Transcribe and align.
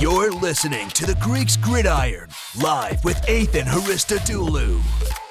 You're 0.00 0.32
listening 0.32 0.88
to 0.90 1.06
the 1.06 1.14
Greeks 1.20 1.56
Gridiron, 1.56 2.28
live 2.60 3.04
with 3.04 3.16
Athan 3.28 3.66
Hristodulu. 3.66 5.23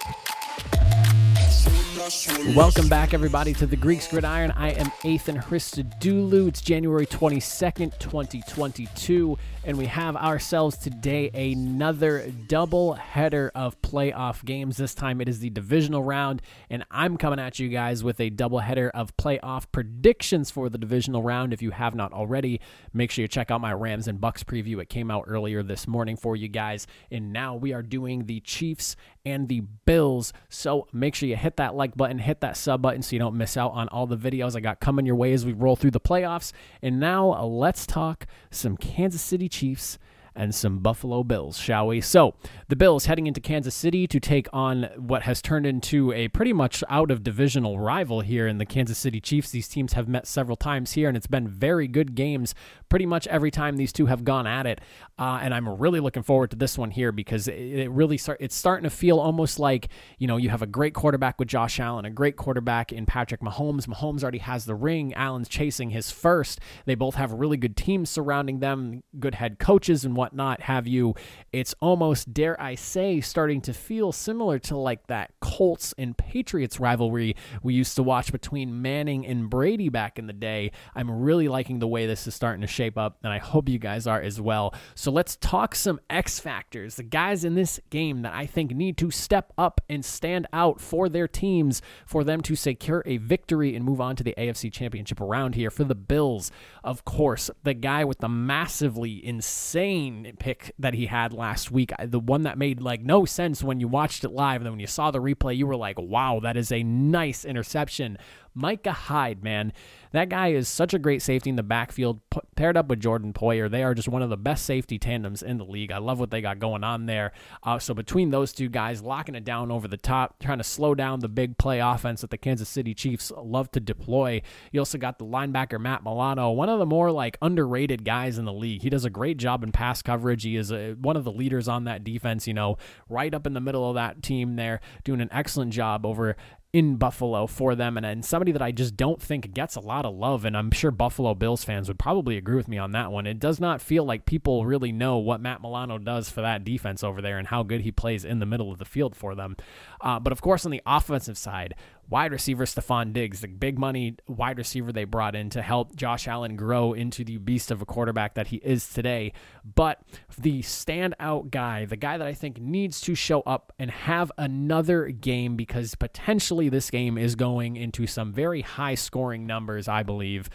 Welcome 2.53 2.89
back, 2.89 3.13
everybody, 3.13 3.53
to 3.53 3.65
the 3.65 3.77
Greeks 3.77 4.09
Gridiron. 4.09 4.51
I 4.51 4.71
am 4.71 4.87
Athan 5.03 5.41
Hristodulu. 5.41 6.49
It's 6.49 6.59
January 6.59 7.05
22nd, 7.05 7.97
2022, 7.97 9.37
and 9.63 9.77
we 9.77 9.85
have 9.85 10.17
ourselves 10.17 10.77
today 10.77 11.29
another 11.29 12.29
double 12.49 12.93
header 12.93 13.53
of 13.55 13.81
playoff 13.81 14.43
games. 14.43 14.75
This 14.75 14.93
time 14.93 15.21
it 15.21 15.29
is 15.29 15.39
the 15.39 15.49
divisional 15.49 16.03
round, 16.03 16.41
and 16.69 16.83
I'm 16.91 17.15
coming 17.15 17.39
at 17.39 17.57
you 17.57 17.69
guys 17.69 18.03
with 18.03 18.19
a 18.19 18.29
double 18.29 18.59
header 18.59 18.89
of 18.89 19.15
playoff 19.15 19.67
predictions 19.71 20.51
for 20.51 20.67
the 20.67 20.77
divisional 20.77 21.23
round. 21.23 21.53
If 21.53 21.61
you 21.61 21.71
have 21.71 21.95
not 21.95 22.11
already, 22.11 22.59
make 22.91 23.11
sure 23.11 23.21
you 23.21 23.29
check 23.29 23.49
out 23.49 23.61
my 23.61 23.71
Rams 23.71 24.09
and 24.09 24.19
Bucs 24.19 24.43
preview. 24.43 24.81
It 24.81 24.89
came 24.89 25.09
out 25.09 25.23
earlier 25.27 25.63
this 25.63 25.87
morning 25.87 26.17
for 26.17 26.35
you 26.35 26.49
guys, 26.49 26.85
and 27.09 27.31
now 27.31 27.55
we 27.55 27.71
are 27.71 27.81
doing 27.81 28.25
the 28.25 28.41
Chiefs 28.41 28.97
and 29.25 29.47
the 29.47 29.61
Bills. 29.61 30.33
So 30.49 30.87
make 30.91 31.15
sure 31.15 31.29
you 31.29 31.35
hit 31.35 31.57
that 31.57 31.75
like 31.75 31.95
button, 31.95 32.19
hit 32.19 32.41
that 32.41 32.57
sub 32.57 32.81
button 32.81 33.01
so 33.01 33.13
you 33.13 33.19
don't 33.19 33.37
miss 33.37 33.55
out 33.57 33.71
on 33.71 33.87
all 33.89 34.05
the 34.05 34.17
videos 34.17 34.55
I 34.55 34.59
got 34.59 34.79
coming 34.79 35.05
your 35.05 35.15
way 35.15 35.33
as 35.33 35.45
we 35.45 35.53
roll 35.53 35.75
through 35.75 35.91
the 35.91 35.99
playoffs. 35.99 36.51
And 36.81 36.99
now 36.99 37.33
uh, 37.33 37.45
let's 37.45 37.85
talk 37.85 38.27
some 38.51 38.77
Kansas 38.77 39.21
City 39.21 39.47
Chiefs 39.47 39.97
and 40.35 40.53
some 40.53 40.79
Buffalo 40.79 41.23
Bills, 41.23 41.57
shall 41.57 41.87
we? 41.87 42.01
So, 42.01 42.35
the 42.67 42.75
Bills 42.75 43.05
heading 43.05 43.27
into 43.27 43.41
Kansas 43.41 43.75
City 43.75 44.07
to 44.07 44.19
take 44.19 44.47
on 44.51 44.89
what 44.97 45.23
has 45.23 45.41
turned 45.41 45.65
into 45.65 46.11
a 46.11 46.27
pretty 46.29 46.53
much 46.53 46.83
out 46.89 47.11
of 47.11 47.23
divisional 47.23 47.79
rival 47.79 48.21
here 48.21 48.47
in 48.47 48.57
the 48.57 48.65
Kansas 48.65 48.97
City 48.97 49.21
Chiefs. 49.21 49.51
These 49.51 49.67
teams 49.67 49.93
have 49.93 50.07
met 50.07 50.27
several 50.27 50.57
times 50.57 50.93
here, 50.93 51.07
and 51.07 51.15
it's 51.15 51.27
been 51.27 51.47
very 51.47 51.87
good 51.87 52.15
games 52.15 52.55
pretty 52.89 53.05
much 53.05 53.27
every 53.27 53.51
time 53.51 53.77
these 53.77 53.91
two 53.91 54.07
have 54.07 54.23
gone 54.23 54.47
at 54.47 54.65
it. 54.65 54.79
Uh, 55.17 55.39
and 55.41 55.53
I'm 55.53 55.67
really 55.67 55.99
looking 55.99 56.23
forward 56.23 56.51
to 56.51 56.55
this 56.55 56.77
one 56.77 56.91
here 56.91 57.11
because 57.11 57.47
it, 57.47 57.55
it 57.55 57.91
really 57.91 58.17
start 58.17 58.37
it's 58.39 58.55
starting 58.55 58.83
to 58.83 58.89
feel 58.89 59.19
almost 59.19 59.59
like 59.59 59.89
you 60.17 60.27
know 60.27 60.37
you 60.37 60.49
have 60.49 60.61
a 60.61 60.67
great 60.67 60.93
quarterback 60.93 61.39
with 61.39 61.47
Josh 61.47 61.79
Allen, 61.79 62.05
a 62.05 62.09
great 62.09 62.35
quarterback 62.35 62.91
in 62.91 63.05
Patrick 63.05 63.41
Mahomes. 63.41 63.85
Mahomes 63.87 64.23
already 64.23 64.39
has 64.39 64.65
the 64.65 64.75
ring. 64.75 65.13
Allen's 65.13 65.47
chasing 65.47 65.91
his 65.91 66.11
first. 66.11 66.59
They 66.85 66.95
both 66.95 67.15
have 67.15 67.31
really 67.31 67.57
good 67.57 67.77
teams 67.77 68.09
surrounding 68.09 68.59
them, 68.59 69.03
good 69.19 69.35
head 69.35 69.59
coaches 69.59 70.05
and 70.05 70.15
whatnot. 70.23 70.61
Have 70.61 70.87
you? 70.87 71.15
It's 71.51 71.75
almost 71.81 72.33
dare 72.33 72.59
I 72.61 72.75
say 72.75 73.19
starting 73.19 73.59
to 73.61 73.73
feel 73.73 74.13
similar 74.13 74.57
to 74.59 74.77
like 74.77 75.07
that 75.07 75.33
Colts 75.41 75.93
and 75.97 76.17
Patriots 76.17 76.79
rivalry 76.79 77.35
we 77.61 77.73
used 77.73 77.97
to 77.97 78.03
watch 78.03 78.31
between 78.31 78.81
Manning 78.81 79.25
and 79.27 79.49
Brady 79.49 79.89
back 79.89 80.17
in 80.17 80.27
the 80.27 80.31
day. 80.31 80.71
I'm 80.95 81.11
really 81.11 81.49
liking 81.49 81.79
the 81.79 81.89
way 81.89 82.05
this 82.05 82.25
is 82.25 82.33
starting 82.33 82.61
to 82.61 82.67
shape 82.67 82.97
up, 82.97 83.17
and 83.21 83.33
I 83.33 83.37
hope 83.39 83.67
you 83.67 83.79
guys 83.79 84.07
are 84.07 84.21
as 84.21 84.39
well. 84.39 84.73
So 84.95 85.11
let's 85.11 85.35
talk 85.35 85.75
some 85.75 85.99
X 86.09 86.39
factors, 86.39 86.95
the 86.95 87.03
guys 87.03 87.43
in 87.43 87.55
this 87.55 87.81
game 87.89 88.21
that 88.21 88.33
I 88.33 88.45
think 88.45 88.71
need 88.71 88.97
to 88.99 89.11
step 89.11 89.51
up 89.57 89.81
and 89.89 90.05
stand 90.05 90.47
out 90.53 90.79
for 90.79 91.09
their 91.09 91.27
teams 91.27 91.81
for 92.05 92.23
them 92.23 92.39
to 92.43 92.55
secure 92.55 93.03
a 93.05 93.17
victory 93.17 93.75
and 93.75 93.83
move 93.83 93.99
on 93.99 94.15
to 94.15 94.23
the 94.23 94.33
AFC 94.37 94.71
Championship 94.71 95.19
around 95.19 95.55
here. 95.55 95.69
For 95.69 95.83
the 95.83 95.95
Bills, 95.95 96.49
of 96.81 97.03
course, 97.03 97.51
the 97.63 97.73
guy 97.73 98.05
with 98.05 98.19
the 98.19 98.29
massively 98.29 99.25
insane 99.25 100.12
pick 100.39 100.71
that 100.79 100.93
he 100.93 101.05
had 101.07 101.33
last 101.33 101.71
week, 101.71 101.91
the 102.03 102.19
one 102.19 102.43
that 102.43 102.57
made 102.57 102.81
like 102.81 103.01
no 103.01 103.25
sense 103.25 103.63
when 103.63 103.79
you 103.79 103.87
watched 103.87 104.23
it 104.23 104.29
live, 104.29 104.57
and 104.57 104.65
then 104.65 104.73
when 104.73 104.79
you 104.79 104.87
saw 104.87 105.11
the 105.11 105.19
replay, 105.19 105.55
you 105.55 105.67
were 105.67 105.75
like, 105.75 105.99
wow, 105.99 106.39
that 106.41 106.57
is 106.57 106.71
a 106.71 106.83
nice 106.83 107.45
interception. 107.45 108.17
Micah 108.53 108.91
Hyde, 108.91 109.43
man. 109.43 109.73
That 110.11 110.29
guy 110.29 110.49
is 110.49 110.67
such 110.67 110.93
a 110.93 110.99
great 110.99 111.23
safety 111.23 111.49
in 111.49 111.55
the 111.55 111.63
backfield, 111.63 112.21
p- 112.29 112.39
paired 112.55 112.77
up 112.77 112.87
with 112.87 112.99
Jordan 112.99 113.33
Poyer. 113.33 113.69
They 113.69 113.81
are 113.81 113.95
just 113.95 114.07
one 114.07 114.21
of 114.21 114.29
the 114.29 114.37
best 114.37 114.63
safety 114.63 114.99
tandems 114.99 115.41
in 115.41 115.57
the 115.57 115.65
league. 115.65 115.91
I 115.91 115.97
love 115.97 116.19
what 116.19 116.29
they 116.29 116.39
got 116.39 116.59
going 116.59 116.83
on 116.83 117.07
there. 117.07 117.31
Uh, 117.63 117.79
so 117.79 117.95
between 117.95 118.29
those 118.29 118.53
two 118.53 118.69
guys, 118.69 119.01
locking 119.01 119.33
it 119.33 119.43
down 119.43 119.71
over 119.71 119.87
the 119.87 119.97
top, 119.97 120.37
trying 120.39 120.59
to 120.59 120.63
slow 120.63 120.93
down 120.93 121.21
the 121.21 121.27
big 121.27 121.57
play 121.57 121.79
offense 121.79 122.21
that 122.21 122.29
the 122.29 122.37
Kansas 122.37 122.69
City 122.69 122.93
Chiefs 122.93 123.31
love 123.35 123.71
to 123.71 123.79
deploy. 123.79 124.43
You 124.71 124.81
also 124.81 124.99
got 124.99 125.17
the 125.17 125.25
linebacker 125.25 125.81
Matt 125.81 126.03
Milano, 126.03 126.51
one 126.51 126.69
of 126.69 126.77
the 126.77 126.85
more 126.85 127.11
like 127.11 127.37
underrated 127.41 128.05
guys 128.05 128.37
in 128.37 128.45
the 128.45 128.53
league. 128.53 128.83
He 128.83 128.91
does 128.91 129.05
a 129.05 129.09
great 129.09 129.37
job 129.37 129.63
in 129.63 129.71
pass 129.71 130.03
coverage. 130.03 130.43
He 130.43 130.55
is 130.57 130.71
a, 130.71 130.93
one 130.93 131.17
of 131.17 131.23
the 131.23 131.31
leaders 131.31 131.67
on 131.67 131.85
that 131.85 132.03
defense. 132.03 132.47
You 132.47 132.53
know, 132.53 132.77
right 133.09 133.33
up 133.33 133.47
in 133.47 133.53
the 133.53 133.61
middle 133.61 133.89
of 133.89 133.95
that 133.95 134.21
team 134.21 134.57
there, 134.57 134.79
doing 135.03 135.21
an 135.21 135.29
excellent 135.31 135.73
job 135.73 136.05
over 136.05 136.35
in 136.73 136.95
Buffalo 136.95 137.45
for 137.45 137.75
them 137.75 137.97
and, 137.97 138.05
and 138.05 138.25
somebody 138.25 138.51
that 138.51 138.61
I 138.61 138.71
just 138.71 138.97
don't 138.97 139.21
think 139.21 139.53
gets 139.53 139.75
a 139.75 139.79
lot 139.79 140.07
of 140.07 140.15
love. 140.15 140.43
And 140.43 140.57
I'm 140.57 140.71
sure 140.71 140.89
Buffalo 140.89 141.35
Bills 141.35 141.63
fans 141.63 141.87
would 141.87 141.99
probably 141.99 142.35
agree 142.35 142.55
with 142.55 142.67
me 142.67 142.79
on 142.79 142.93
that 142.93 143.11
one. 143.11 143.27
It 143.27 143.39
does 143.39 143.59
not 143.59 143.79
feel 143.79 144.03
like 144.03 144.25
people 144.25 144.65
really 144.65 144.91
know 144.91 145.19
what 145.19 145.39
Matt 145.39 145.61
Milano 145.61 145.99
does 145.99 146.31
for 146.31 146.41
that 146.41 146.63
defense 146.63 147.03
over 147.03 147.21
there 147.21 147.37
and 147.37 147.47
how 147.47 147.61
good 147.61 147.81
he 147.81 147.91
plays 147.91 148.25
in 148.25 148.39
the 148.39 148.47
middle 148.47 148.71
of 148.71 148.79
the 148.79 148.85
field 148.85 149.15
for 149.15 149.35
them. 149.35 149.55
Uh, 150.01 150.19
but 150.19 150.33
of 150.33 150.41
course, 150.41 150.65
on 150.65 150.71
the 150.71 150.81
offensive 150.87 151.37
side, 151.37 151.75
wide 152.13 152.31
receiver 152.31 152.63
Stefon 152.63 153.11
Diggs, 153.11 153.41
the 153.41 153.47
big 153.47 153.79
money 153.79 154.15
wide 154.27 154.59
receiver 154.59 154.91
they 154.91 155.03
brought 155.03 155.35
in 155.35 155.49
to 155.49 155.63
help 155.63 155.95
Josh 155.95 156.27
Allen 156.27 156.55
grow 156.55 156.93
into 156.93 157.23
the 157.23 157.37
beast 157.37 157.71
of 157.71 157.81
a 157.81 157.87
quarterback 157.87 158.35
that 158.35 158.45
he 158.45 158.57
is 158.57 158.87
today. 158.87 159.33
But 159.65 159.99
the 160.37 160.61
standout 160.61 161.49
guy, 161.49 161.85
the 161.85 161.97
guy 161.97 162.19
that 162.19 162.27
I 162.27 162.35
think 162.35 162.61
needs 162.61 163.01
to 163.01 163.15
show 163.15 163.41
up 163.41 163.73
and 163.79 163.89
have 163.89 164.31
another 164.37 165.07
game 165.07 165.55
because 165.55 165.95
potentially 165.95 166.69
this 166.69 166.91
game 166.91 167.17
is 167.17 167.33
going 167.33 167.77
into 167.77 168.05
some 168.05 168.31
very 168.31 168.61
high 168.61 168.93
scoring 168.93 169.47
numbers, 169.47 169.87
I 169.87 170.03
believe. 170.03 170.51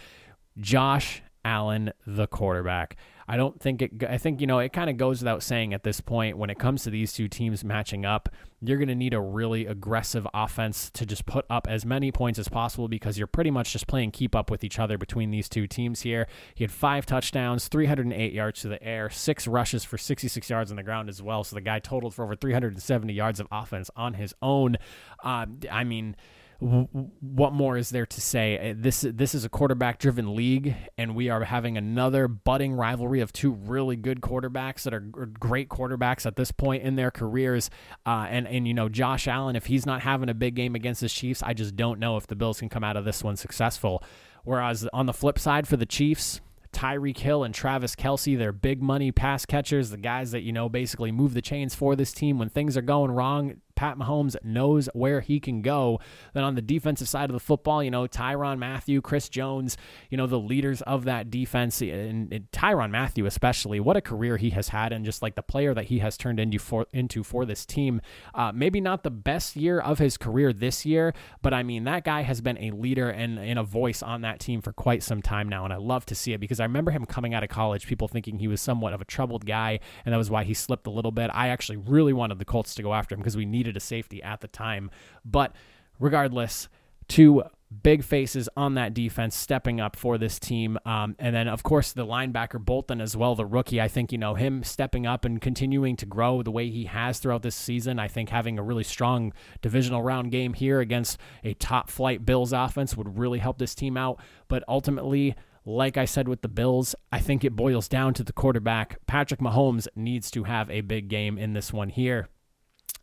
Josh 0.61 1.23
Allen, 1.49 1.91
the 2.07 2.27
quarterback. 2.27 2.95
I 3.27 3.39
don't 3.39 3.59
think 3.59 3.81
it, 3.81 4.05
I 4.07 4.19
think, 4.19 4.41
you 4.43 4.47
know, 4.47 4.59
it 4.59 4.73
kind 4.75 4.91
of 4.91 4.99
goes 4.99 5.21
without 5.21 5.43
saying 5.43 5.73
at 5.73 5.83
this 5.83 6.01
point 6.03 6.37
when 6.37 6.51
it 6.51 6.59
comes 6.59 6.83
to 6.83 6.91
these 6.91 7.15
two 7.15 7.27
teams 7.27 7.65
matching 7.65 8.05
up, 8.05 8.29
you're 8.61 8.77
going 8.77 8.89
to 8.89 8.95
need 8.95 9.15
a 9.15 9.21
really 9.21 9.65
aggressive 9.65 10.27
offense 10.35 10.91
to 10.91 11.07
just 11.07 11.25
put 11.25 11.47
up 11.49 11.67
as 11.67 11.87
many 11.87 12.13
points 12.13 12.39
as 12.39 12.49
possible 12.49 12.87
because 12.87 13.17
you're 13.17 13.27
pretty 13.27 13.51
much 13.51 13.73
just 13.73 13.87
playing 13.87 14.11
keep 14.11 14.35
up 14.35 14.51
with 14.51 14.63
each 14.63 14.79
other 14.79 14.99
between 14.99 15.31
these 15.31 15.49
two 15.49 15.67
teams 15.67 16.03
here. 16.03 16.27
He 16.55 16.65
had 16.65 16.71
five 16.71 17.07
touchdowns, 17.07 17.69
308 17.69 18.33
yards 18.33 18.61
to 18.63 18.69
the 18.69 18.83
air, 18.83 19.09
six 19.09 19.47
rushes 19.47 19.85
for 19.85 19.97
66 19.97 20.51
yards 20.51 20.71
on 20.71 20.77
the 20.77 20.83
ground 20.83 21.09
as 21.09 21.23
well. 21.23 21.45
So 21.45 21.55
the 21.57 21.63
guy 21.63 21.79
totaled 21.79 22.15
for 22.15 22.25
over 22.25 22.37
370 22.37 23.13
yards 23.13 23.41
of 23.41 23.47
offense 23.51 23.91
on 23.97 24.15
his 24.15 24.35
own. 24.43 24.77
Uh, 25.25 25.47
I 25.71 25.85
mean, 25.85 26.15
what 26.61 27.53
more 27.53 27.77
is 27.77 27.91
there 27.91 28.07
to 28.07 28.21
say? 28.21 28.71
Uh, 28.71 28.75
this 28.77 29.07
this 29.09 29.33
is 29.33 29.45
a 29.45 29.49
quarterback 29.49 30.01
driven 30.01 30.35
league, 30.35 30.75
and 30.97 31.15
we 31.15 31.31
are 31.31 31.45
having 31.45 31.77
another 31.77 32.27
budding 32.27 32.73
rivalry 32.73 33.21
of 33.21 33.33
two 33.33 33.53
really 33.53 33.95
good 33.95 34.21
quarterbacks 34.21 34.83
that 34.83 34.93
are 34.93 35.01
great 35.01 35.69
quarterbacks 35.69 36.27
at 36.27 36.35
this 36.35 36.51
point 36.51 36.83
in 36.83 36.97
their 36.97 37.13
careers. 37.13 37.71
Uh, 38.05 38.27
and 38.29 38.49
and 38.49 38.67
you 38.67 38.75
know 38.75 38.89
Josh 38.89 39.29
Allen, 39.29 39.55
if 39.55 39.67
he's 39.67 39.87
not 39.87 40.03
having 40.03 40.29
a 40.29 40.35
big 40.35 40.57
game 40.57 40.75
against 40.75 41.01
the 41.01 41.09
Chiefs, 41.09 41.45
I 41.45 41.55
just 41.55 41.77
don't 41.77 42.01
know 42.01 42.17
if 42.17 42.27
the 42.27 42.35
Bills 42.37 42.59
can 42.59 42.69
come 42.69 42.83
out 42.83 42.97
of 42.97 43.05
this 43.05 43.23
one 43.23 43.37
successful. 43.37 44.03
Whereas 44.43 44.89
on 44.93 45.07
the 45.07 45.13
flip 45.13 45.39
side 45.39 45.69
for 45.69 45.77
the 45.77 45.87
Chiefs, 45.87 46.41
Tyreek 46.73 47.19
Hill 47.19 47.45
and 47.45 47.55
Travis 47.55 47.95
Kelce, 47.95 48.37
they're 48.37 48.53
big 48.53 48.83
money 48.83 49.11
pass 49.11 49.47
catchers, 49.47 49.91
the 49.91 49.97
guys 49.97 50.31
that, 50.33 50.43
you 50.43 50.53
know, 50.53 50.69
basically 50.69 51.11
move 51.11 51.35
the 51.35 51.43
chains 51.43 51.75
for 51.75 51.97
this 51.97 52.13
team 52.13 52.39
when 52.39 52.49
things 52.49 52.77
are 52.77 52.83
going 52.83 53.11
wrong. 53.11 53.61
Pat 53.79 53.97
Mahomes 53.97 54.35
knows 54.43 54.89
where 54.93 55.21
he 55.21 55.39
can 55.39 55.63
go. 55.63 56.01
Then 56.35 56.43
on 56.43 56.57
the 56.57 56.61
defensive 56.61 57.09
side 57.09 57.31
of 57.31 57.33
the 57.33 57.39
football, 57.39 57.81
you 57.81 57.93
know, 57.93 58.09
Tyrann 58.09 58.59
Mathieu, 58.59 59.01
Chris 59.01 59.29
Jones, 59.29 59.77
you 60.11 60.17
know, 60.17 60.27
the 60.27 60.41
leaders 60.41 60.83
of 60.83 61.05
that 61.05 61.31
defense, 61.31 61.81
and, 61.81 62.33
and 62.33 62.51
Tyrann 62.51 62.91
Mathieu 62.91 63.25
especially, 63.25 63.79
what 63.79 63.97
a 63.97 64.01
career 64.01 64.37
he 64.37 64.51
has 64.51 64.71
had, 64.71 64.93
and 64.93 65.05
just 65.05 65.23
like 65.23 65.37
the 65.37 65.43
player 65.43 65.75
that 65.75 65.85
he 65.85 66.01
has 66.01 66.17
turned 66.17 66.41
into 66.41 66.59
for 66.59 66.87
into 66.93 67.23
for 67.23 67.45
this 67.45 67.65
team. 67.65 68.01
Uh, 68.35 68.51
maybe 68.53 68.81
not 68.81 69.05
the 69.05 69.13
best 69.13 69.55
year 69.55 69.79
of 69.79 70.01
his 70.01 70.17
career 70.17 70.53
this 70.53 70.85
year, 70.85 71.15
but 71.41 71.55
I 71.55 71.63
mean 71.63 71.85
that 71.85 72.03
guy 72.03 72.23
has 72.23 72.41
been 72.41 72.59
a 72.59 72.73
leader 72.73 73.09
and, 73.09 73.39
and 73.39 73.61
a 73.61 73.63
voice 73.63 74.03
on 74.03 74.23
that 74.23 74.41
team 74.41 74.61
for 74.61 74.73
quite 74.73 75.05
some 75.05 75.23
time 75.23 75.49
now, 75.49 75.63
and 75.63 75.73
I 75.73 75.77
love 75.77 76.05
to 76.07 76.17
see 76.17 76.33
it 76.33 76.41
because 76.41 76.59
I 76.59 76.65
remember 76.65 76.91
him 76.91 77.07
coming 77.07 77.33
out 77.33 77.45
of 77.45 77.49
college, 77.49 77.87
people 77.87 78.09
thinking 78.09 78.41
he 78.41 78.49
was 78.49 78.61
somewhat 78.61 78.93
of 78.93 79.01
a 79.01 79.05
troubled 79.05 79.47
guy, 79.47 79.79
and 80.05 80.13
that 80.13 80.19
was 80.19 80.31
why 80.31 80.43
he 80.43 80.53
slipped 80.53 80.89
a 80.89 80.91
little 80.91 81.13
bit. 81.13 81.31
I 81.33 81.47
actually 81.47 81.77
really 81.77 82.13
wanted 82.13 82.41
the 82.41 82.45
Colts 82.45 82.75
to 82.75 82.83
go 82.83 82.93
after 82.93 83.15
him 83.15 83.21
because 83.21 83.37
we 83.37 83.47
needed 83.47 83.68
needed 83.69 83.77
a 83.77 83.81
safety 83.81 84.23
at 84.23 84.41
the 84.41 84.49
time. 84.49 84.91
But 85.25 85.55
regardless, 86.01 86.69
two 87.07 87.43
big 87.83 88.03
faces 88.03 88.49
on 88.57 88.75
that 88.75 88.95
defense 88.95 89.37
stepping 89.37 89.79
up 89.79 89.95
for 89.95 90.17
this 90.17 90.39
team. 90.39 90.79
Um, 90.87 91.15
and 91.19 91.37
then, 91.37 91.49
of 91.49 91.63
course, 91.63 91.93
the 91.93 92.07
linebacker 92.07 92.65
Bolton 92.65 92.99
as 92.99 93.15
well, 93.15 93.35
the 93.35 93.45
rookie. 93.45 93.79
I 93.79 93.89
think, 93.89 94.11
you 94.11 94.17
know, 94.17 94.35
him 94.35 94.65
stepping 94.65 95.07
up 95.07 95.27
and 95.27 95.39
continuing 95.39 95.95
to 95.97 96.07
grow 96.07 96.43
the 96.43 96.51
way 96.51 96.71
he 96.71 96.85
has 96.85 97.19
throughout 97.19 97.43
this 97.43 97.55
season. 97.55 97.99
I 97.99 98.09
think 98.09 98.31
having 98.31 98.59
a 98.59 98.63
really 98.63 98.85
strong 98.85 99.35
divisional 99.61 100.03
round 100.03 100.33
game 100.33 100.55
here 100.55 100.81
against 100.81 101.19
a 101.45 101.53
top 101.55 101.91
flight 101.91 102.25
Bills 102.25 102.55
offense 102.55 102.97
would 102.97 103.19
really 103.19 103.39
help 103.39 103.59
this 103.59 103.75
team 103.75 103.99
out. 103.99 104.19
But 104.49 104.65
ultimately, 104.67 105.37
like 105.67 105.99
I 105.99 106.07
said 106.07 106.27
with 106.27 106.41
the 106.41 106.49
Bills, 106.49 106.95
I 107.13 107.19
think 107.19 107.45
it 107.45 107.55
boils 107.55 107.87
down 107.87 108.15
to 108.15 108.25
the 108.25 108.33
quarterback. 108.33 108.97
Patrick 109.07 109.41
Mahomes 109.41 109.89
needs 109.95 110.31
to 110.31 110.45
have 110.45 110.71
a 110.71 110.81
big 110.81 111.09
game 111.09 111.37
in 111.37 111.53
this 111.53 111.71
one 111.71 111.91
here 111.91 112.29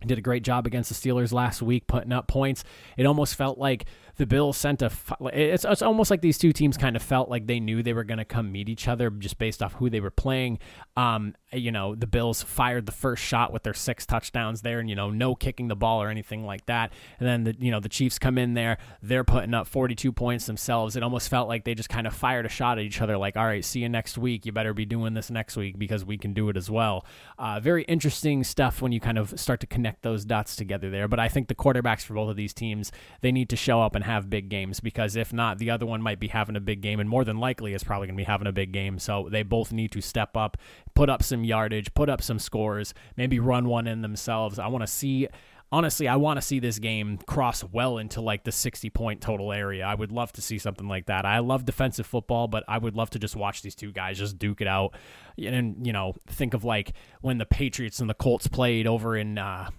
did 0.06 0.18
a 0.18 0.22
great 0.22 0.44
job 0.44 0.68
against 0.68 0.90
the 0.90 0.96
Steelers 0.96 1.32
last 1.32 1.62
week, 1.62 1.88
putting 1.88 2.12
up 2.12 2.28
points. 2.28 2.64
It 2.98 3.06
almost 3.06 3.36
felt 3.36 3.58
like 3.58 3.86
the 4.18 4.26
Bills 4.26 4.58
sent 4.58 4.82
a. 4.82 4.92
It's, 5.34 5.66
it's 5.66 5.82
almost 5.82 6.10
like 6.10 6.22
these 6.22 6.38
two 6.38 6.54
teams 6.54 6.78
kind 6.78 6.96
of 6.96 7.02
felt 7.02 7.30
like 7.30 7.48
they 7.48 7.60
knew 7.60 7.84
they 7.84 7.94
were 7.94 8.04
going 8.04 8.18
to 8.18 8.26
come 8.26 8.52
meet 8.52 8.70
each 8.70 8.88
other 8.88 9.10
just 9.10 9.38
based 9.38 9.62
off 9.62 9.74
who 9.74 9.90
they 9.90 10.00
were 10.00 10.12
playing. 10.12 10.60
Um, 10.96 11.36
you 11.52 11.72
know, 11.72 11.96
the 11.96 12.08
Bills 12.08 12.42
fired 12.42 12.86
the 12.86 12.92
first 12.92 13.24
shot 13.24 13.52
with 13.52 13.64
their 13.64 13.74
six 13.74 14.06
touchdowns 14.06 14.62
there, 14.62 14.80
and 14.80 14.90
you 14.90 14.96
know, 14.96 15.10
no 15.10 15.36
kicking 15.36 15.68
the 15.68 15.76
ball 15.76 16.02
or 16.02 16.10
anything 16.10 16.46
like 16.46 16.66
that. 16.68 16.94
And 17.20 17.28
then 17.28 17.44
the 17.44 17.56
you 17.60 17.72
know 17.72 17.80
the 17.80 17.90
Chiefs 17.90 18.18
come 18.18 18.38
in 18.38 18.54
there, 18.54 18.78
they're 19.02 19.24
putting 19.24 19.54
up 19.54 19.68
42 19.68 20.12
points 20.12 20.46
themselves. 20.46 20.96
It 20.96 21.04
almost 21.04 21.30
felt 21.30 21.48
like 21.48 21.66
they 21.66 21.76
just 21.76 21.90
kind 21.90 22.08
of 22.08 22.14
fired 22.14 22.46
a 22.46 22.50
shot 22.50 22.78
at 22.78 22.86
each 22.86 23.02
other, 23.02 23.18
like, 23.18 23.36
all 23.36 23.46
right, 23.46 23.64
see 23.64 23.82
you 23.82 23.90
next 23.90 24.18
week. 24.18 24.46
You 24.46 24.52
better 24.52 24.74
be 24.74 24.86
doing 24.86 25.14
this 25.14 25.30
next 25.30 25.58
week 25.58 25.78
because 25.78 26.06
we 26.06 26.18
can 26.18 26.34
do 26.34 26.50
it 26.50 26.58
as 26.58 26.70
well. 26.70 27.06
Uh, 27.38 27.60
very 27.60 27.84
interesting 27.84 28.44
stuff 28.44 28.82
when 28.82 28.92
you 28.92 29.00
kind 29.00 29.18
of 29.18 29.38
start 29.40 29.60
to 29.60 29.68
connect 29.68 30.04
those 30.04 30.24
dots 30.26 30.56
together 30.56 30.90
there. 30.90 31.08
But 31.08 31.20
I 31.20 31.28
think 31.28 31.48
the 31.48 31.56
quarterbacks 31.56 32.02
for 32.02 32.14
both 32.14 32.30
of 32.30 32.36
these 32.36 32.54
teams 32.54 32.92
they 33.22 33.32
need 33.32 33.50
to 33.50 33.56
show 33.56 33.82
up 33.82 33.96
and 33.96 34.05
have 34.06 34.30
big 34.30 34.50
games 34.50 34.80
because 34.80 35.16
if 35.16 35.34
not, 35.34 35.58
the 35.58 35.70
other 35.70 35.86
one 35.86 36.02
might 36.02 36.20
be 36.20 36.28
having 36.28 36.56
a 36.56 36.62
big 36.62 36.82
game, 36.82 37.00
and 37.00 37.10
more 37.10 37.24
than 37.24 37.38
likely 37.38 37.74
is 37.74 37.84
probably 37.84 38.08
going 38.08 38.18
to 38.18 38.22
be 38.22 38.26
having 38.26 38.48
a 38.48 38.54
big 38.54 38.72
game. 38.72 39.00
So 39.00 39.28
they 39.30 39.44
both 39.44 39.72
need 39.72 39.92
to 39.92 40.02
step 40.02 40.38
up, 40.38 40.58
put 40.94 41.10
up 41.10 41.24
some 41.24 41.44
yardage, 41.44 41.94
put 41.94 42.10
up 42.10 42.22
some 42.22 42.40
scores, 42.40 42.94
maybe 43.18 43.40
run 43.40 43.68
one 43.68 43.88
in 43.88 44.02
themselves. 44.02 44.60
I 44.60 44.68
want 44.68 44.84
to 44.84 44.88
see 44.88 45.28
honestly, 45.72 46.08
I 46.08 46.16
want 46.16 46.38
to 46.38 46.42
see 46.42 46.60
this 46.60 46.80
game 46.80 47.18
cross 47.26 47.64
well 47.64 47.98
into 47.98 48.22
like 48.22 48.44
the 48.44 48.52
60 48.52 48.90
point 48.92 49.22
total 49.22 49.52
area. 49.52 49.86
I 49.86 49.96
would 49.96 50.12
love 50.12 50.32
to 50.34 50.42
see 50.42 50.58
something 50.58 50.88
like 50.88 51.08
that. 51.08 51.26
I 51.26 51.40
love 51.40 51.66
defensive 51.66 52.06
football, 52.06 52.48
but 52.48 52.64
I 52.68 52.78
would 52.78 52.96
love 52.96 53.10
to 53.12 53.20
just 53.20 53.36
watch 53.36 53.62
these 53.62 53.76
two 53.76 53.92
guys 53.92 54.18
just 54.18 54.38
duke 54.40 54.62
it 54.62 54.68
out. 54.68 54.96
And, 55.38 55.86
you 55.86 55.94
know, 55.94 56.16
think 56.28 56.54
of 56.54 56.64
like 56.64 56.94
when 57.22 57.38
the 57.38 57.46
Patriots 57.46 58.00
and 58.00 58.10
the 58.10 58.14
Colts 58.14 58.48
played 58.48 58.88
over 58.88 59.18
in, 59.18 59.38
uh, 59.38 59.70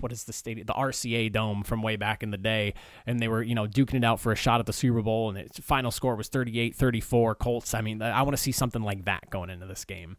what 0.00 0.12
is 0.12 0.24
the 0.24 0.32
stadium 0.32 0.66
the 0.66 0.72
RCA 0.72 1.32
dome 1.32 1.62
from 1.62 1.82
way 1.82 1.96
back 1.96 2.22
in 2.22 2.30
the 2.30 2.38
day 2.38 2.74
and 3.06 3.20
they 3.20 3.28
were 3.28 3.42
you 3.42 3.54
know 3.54 3.66
duking 3.66 3.94
it 3.94 4.04
out 4.04 4.20
for 4.20 4.32
a 4.32 4.36
shot 4.36 4.60
at 4.60 4.66
the 4.66 4.72
Super 4.72 5.02
Bowl 5.02 5.28
and 5.28 5.38
its 5.38 5.58
final 5.60 5.90
score 5.90 6.16
was 6.16 6.28
38-34 6.28 7.38
Colts. 7.38 7.74
I 7.74 7.80
mean 7.80 8.02
I 8.02 8.22
want 8.22 8.36
to 8.36 8.42
see 8.42 8.52
something 8.52 8.82
like 8.82 9.04
that 9.04 9.30
going 9.30 9.50
into 9.50 9.66
this 9.66 9.84
game. 9.84 10.16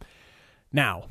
Now 0.72 1.08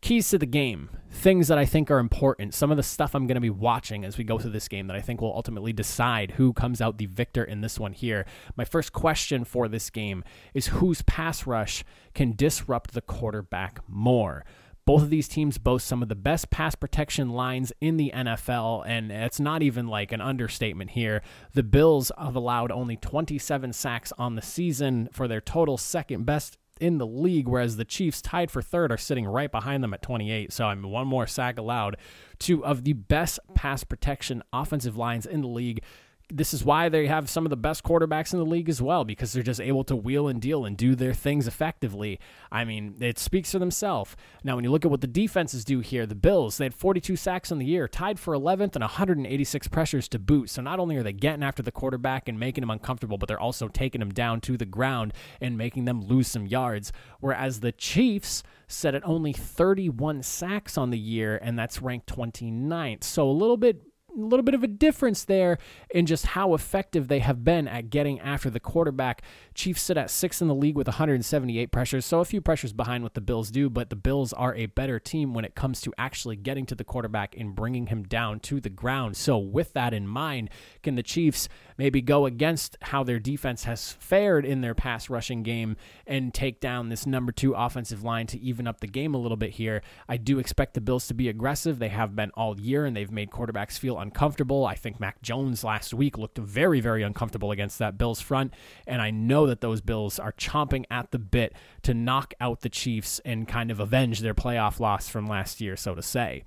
keys 0.00 0.28
to 0.30 0.38
the 0.38 0.46
game 0.46 0.90
things 1.10 1.48
that 1.48 1.58
I 1.58 1.64
think 1.64 1.90
are 1.90 1.98
important 1.98 2.54
some 2.54 2.70
of 2.70 2.76
the 2.76 2.82
stuff 2.82 3.14
I'm 3.14 3.26
going 3.26 3.36
to 3.36 3.40
be 3.40 3.50
watching 3.50 4.04
as 4.04 4.16
we 4.16 4.24
go 4.24 4.38
through 4.38 4.52
this 4.52 4.68
game 4.68 4.86
that 4.86 4.96
I 4.96 5.00
think 5.00 5.20
will 5.20 5.34
ultimately 5.34 5.72
decide 5.72 6.32
who 6.32 6.52
comes 6.52 6.80
out 6.80 6.98
the 6.98 7.06
victor 7.06 7.42
in 7.42 7.62
this 7.62 7.80
one 7.80 7.92
here. 7.92 8.26
My 8.56 8.64
first 8.64 8.92
question 8.92 9.44
for 9.44 9.68
this 9.68 9.90
game 9.90 10.22
is 10.54 10.68
whose 10.68 11.02
pass 11.02 11.46
rush 11.46 11.84
can 12.14 12.34
disrupt 12.36 12.92
the 12.92 13.00
quarterback 13.00 13.80
more 13.88 14.44
both 14.88 15.02
of 15.02 15.10
these 15.10 15.28
teams 15.28 15.58
boast 15.58 15.86
some 15.86 16.02
of 16.02 16.08
the 16.08 16.14
best 16.14 16.48
pass 16.48 16.74
protection 16.74 17.28
lines 17.28 17.74
in 17.78 17.98
the 17.98 18.10
NFL, 18.14 18.84
and 18.86 19.12
it's 19.12 19.38
not 19.38 19.62
even 19.62 19.86
like 19.86 20.12
an 20.12 20.22
understatement 20.22 20.92
here. 20.92 21.20
The 21.52 21.62
Bills 21.62 22.10
have 22.16 22.34
allowed 22.34 22.72
only 22.72 22.96
27 22.96 23.74
sacks 23.74 24.14
on 24.16 24.34
the 24.34 24.40
season 24.40 25.10
for 25.12 25.28
their 25.28 25.42
total 25.42 25.76
second 25.76 26.24
best 26.24 26.56
in 26.80 26.96
the 26.96 27.06
league, 27.06 27.48
whereas 27.48 27.76
the 27.76 27.84
Chiefs, 27.84 28.22
tied 28.22 28.50
for 28.50 28.62
third, 28.62 28.90
are 28.90 28.96
sitting 28.96 29.26
right 29.26 29.52
behind 29.52 29.84
them 29.84 29.92
at 29.92 30.00
28. 30.00 30.54
So 30.54 30.64
I'm 30.64 30.82
one 30.82 31.06
more 31.06 31.26
sack 31.26 31.58
allowed. 31.58 31.98
Two 32.38 32.64
of 32.64 32.84
the 32.84 32.94
best 32.94 33.40
pass 33.54 33.84
protection 33.84 34.42
offensive 34.54 34.96
lines 34.96 35.26
in 35.26 35.42
the 35.42 35.48
league 35.48 35.82
this 36.30 36.52
is 36.52 36.64
why 36.64 36.88
they 36.88 37.06
have 37.06 37.30
some 37.30 37.46
of 37.46 37.50
the 37.50 37.56
best 37.56 37.82
quarterbacks 37.82 38.32
in 38.32 38.38
the 38.38 38.44
league 38.44 38.68
as 38.68 38.82
well 38.82 39.04
because 39.04 39.32
they're 39.32 39.42
just 39.42 39.60
able 39.60 39.82
to 39.84 39.96
wheel 39.96 40.28
and 40.28 40.42
deal 40.42 40.64
and 40.64 40.76
do 40.76 40.94
their 40.94 41.14
things 41.14 41.46
effectively. 41.46 42.20
I 42.52 42.64
mean, 42.64 42.96
it 43.00 43.18
speaks 43.18 43.52
for 43.52 43.58
themselves. 43.58 44.14
Now, 44.44 44.54
when 44.54 44.64
you 44.64 44.70
look 44.70 44.84
at 44.84 44.90
what 44.90 45.00
the 45.00 45.06
defenses 45.06 45.64
do 45.64 45.80
here, 45.80 46.04
the 46.04 46.14
Bills, 46.14 46.58
they 46.58 46.66
had 46.66 46.74
42 46.74 47.16
sacks 47.16 47.50
in 47.50 47.58
the 47.58 47.64
year, 47.64 47.88
tied 47.88 48.20
for 48.20 48.34
11th 48.34 48.74
and 48.74 48.82
186 48.82 49.68
pressures 49.68 50.06
to 50.08 50.18
boot. 50.18 50.50
So 50.50 50.60
not 50.60 50.78
only 50.78 50.96
are 50.96 51.02
they 51.02 51.12
getting 51.14 51.42
after 51.42 51.62
the 51.62 51.72
quarterback 51.72 52.28
and 52.28 52.38
making 52.38 52.62
him 52.62 52.70
uncomfortable, 52.70 53.16
but 53.16 53.26
they're 53.26 53.40
also 53.40 53.68
taking 53.68 54.02
him 54.02 54.10
down 54.10 54.40
to 54.42 54.58
the 54.58 54.66
ground 54.66 55.14
and 55.40 55.56
making 55.56 55.86
them 55.86 56.02
lose 56.02 56.28
some 56.28 56.46
yards. 56.46 56.92
Whereas 57.20 57.60
the 57.60 57.72
Chiefs 57.72 58.42
set 58.66 58.94
at 58.94 59.06
only 59.06 59.32
31 59.32 60.22
sacks 60.22 60.76
on 60.76 60.90
the 60.90 60.98
year, 60.98 61.38
and 61.42 61.58
that's 61.58 61.80
ranked 61.80 62.14
29th. 62.14 63.02
So 63.02 63.28
a 63.28 63.32
little 63.32 63.56
bit 63.56 63.80
little 64.20 64.42
bit 64.42 64.54
of 64.54 64.62
a 64.62 64.68
difference 64.68 65.24
there 65.24 65.58
in 65.90 66.06
just 66.06 66.26
how 66.26 66.54
effective 66.54 67.08
they 67.08 67.20
have 67.20 67.44
been 67.44 67.68
at 67.68 67.90
getting 67.90 68.20
after 68.20 68.50
the 68.50 68.60
quarterback. 68.60 69.22
Chiefs 69.54 69.82
sit 69.82 69.96
at 69.96 70.10
sixth 70.10 70.42
in 70.42 70.48
the 70.48 70.54
league 70.54 70.76
with 70.76 70.86
178 70.86 71.70
pressures, 71.70 72.04
so 72.04 72.20
a 72.20 72.24
few 72.24 72.40
pressures 72.40 72.72
behind 72.72 73.02
what 73.02 73.14
the 73.14 73.20
Bills 73.20 73.50
do, 73.50 73.70
but 73.70 73.90
the 73.90 73.96
Bills 73.96 74.32
are 74.32 74.54
a 74.54 74.66
better 74.66 74.98
team 74.98 75.34
when 75.34 75.44
it 75.44 75.54
comes 75.54 75.80
to 75.82 75.92
actually 75.98 76.36
getting 76.36 76.66
to 76.66 76.74
the 76.74 76.84
quarterback 76.84 77.36
and 77.36 77.54
bringing 77.54 77.86
him 77.86 78.02
down 78.02 78.40
to 78.40 78.60
the 78.60 78.70
ground. 78.70 79.16
So, 79.16 79.38
with 79.38 79.72
that 79.74 79.94
in 79.94 80.06
mind, 80.06 80.50
can 80.82 80.94
the 80.94 81.02
Chiefs 81.02 81.48
maybe 81.76 82.00
go 82.00 82.26
against 82.26 82.76
how 82.82 83.04
their 83.04 83.18
defense 83.18 83.64
has 83.64 83.92
fared 83.92 84.44
in 84.44 84.60
their 84.60 84.74
pass 84.74 85.08
rushing 85.10 85.42
game 85.42 85.76
and 86.06 86.34
take 86.34 86.60
down 86.60 86.88
this 86.88 87.06
number 87.06 87.32
two 87.32 87.52
offensive 87.54 88.02
line 88.02 88.26
to 88.28 88.40
even 88.40 88.66
up 88.66 88.80
the 88.80 88.86
game 88.86 89.14
a 89.14 89.18
little 89.18 89.36
bit 89.36 89.50
here? 89.50 89.82
I 90.08 90.16
do 90.16 90.38
expect 90.38 90.74
the 90.74 90.80
Bills 90.80 91.06
to 91.08 91.14
be 91.14 91.28
aggressive. 91.28 91.78
They 91.78 91.88
have 91.88 92.16
been 92.16 92.30
all 92.32 92.58
year, 92.58 92.84
and 92.84 92.96
they've 92.96 93.10
made 93.10 93.30
quarterbacks 93.30 93.78
feel 93.78 93.96
uncomfortable. 94.08 94.64
I 94.64 94.74
think 94.74 94.98
Mac 94.98 95.20
Jones 95.20 95.62
last 95.62 95.92
week 95.92 96.16
looked 96.16 96.38
very, 96.38 96.80
very 96.80 97.02
uncomfortable 97.02 97.50
against 97.50 97.78
that 97.78 97.98
Bills 97.98 98.22
front, 98.22 98.54
and 98.86 99.02
I 99.02 99.10
know 99.10 99.46
that 99.46 99.60
those 99.60 99.82
Bills 99.82 100.18
are 100.18 100.32
chomping 100.32 100.84
at 100.90 101.10
the 101.10 101.18
bit 101.18 101.52
to 101.82 101.92
knock 101.92 102.32
out 102.40 102.62
the 102.62 102.70
Chiefs 102.70 103.20
and 103.24 103.46
kind 103.46 103.70
of 103.70 103.80
avenge 103.80 104.20
their 104.20 104.34
playoff 104.34 104.80
loss 104.80 105.08
from 105.10 105.26
last 105.26 105.60
year, 105.60 105.76
so 105.76 105.94
to 105.94 106.02
say. 106.02 106.44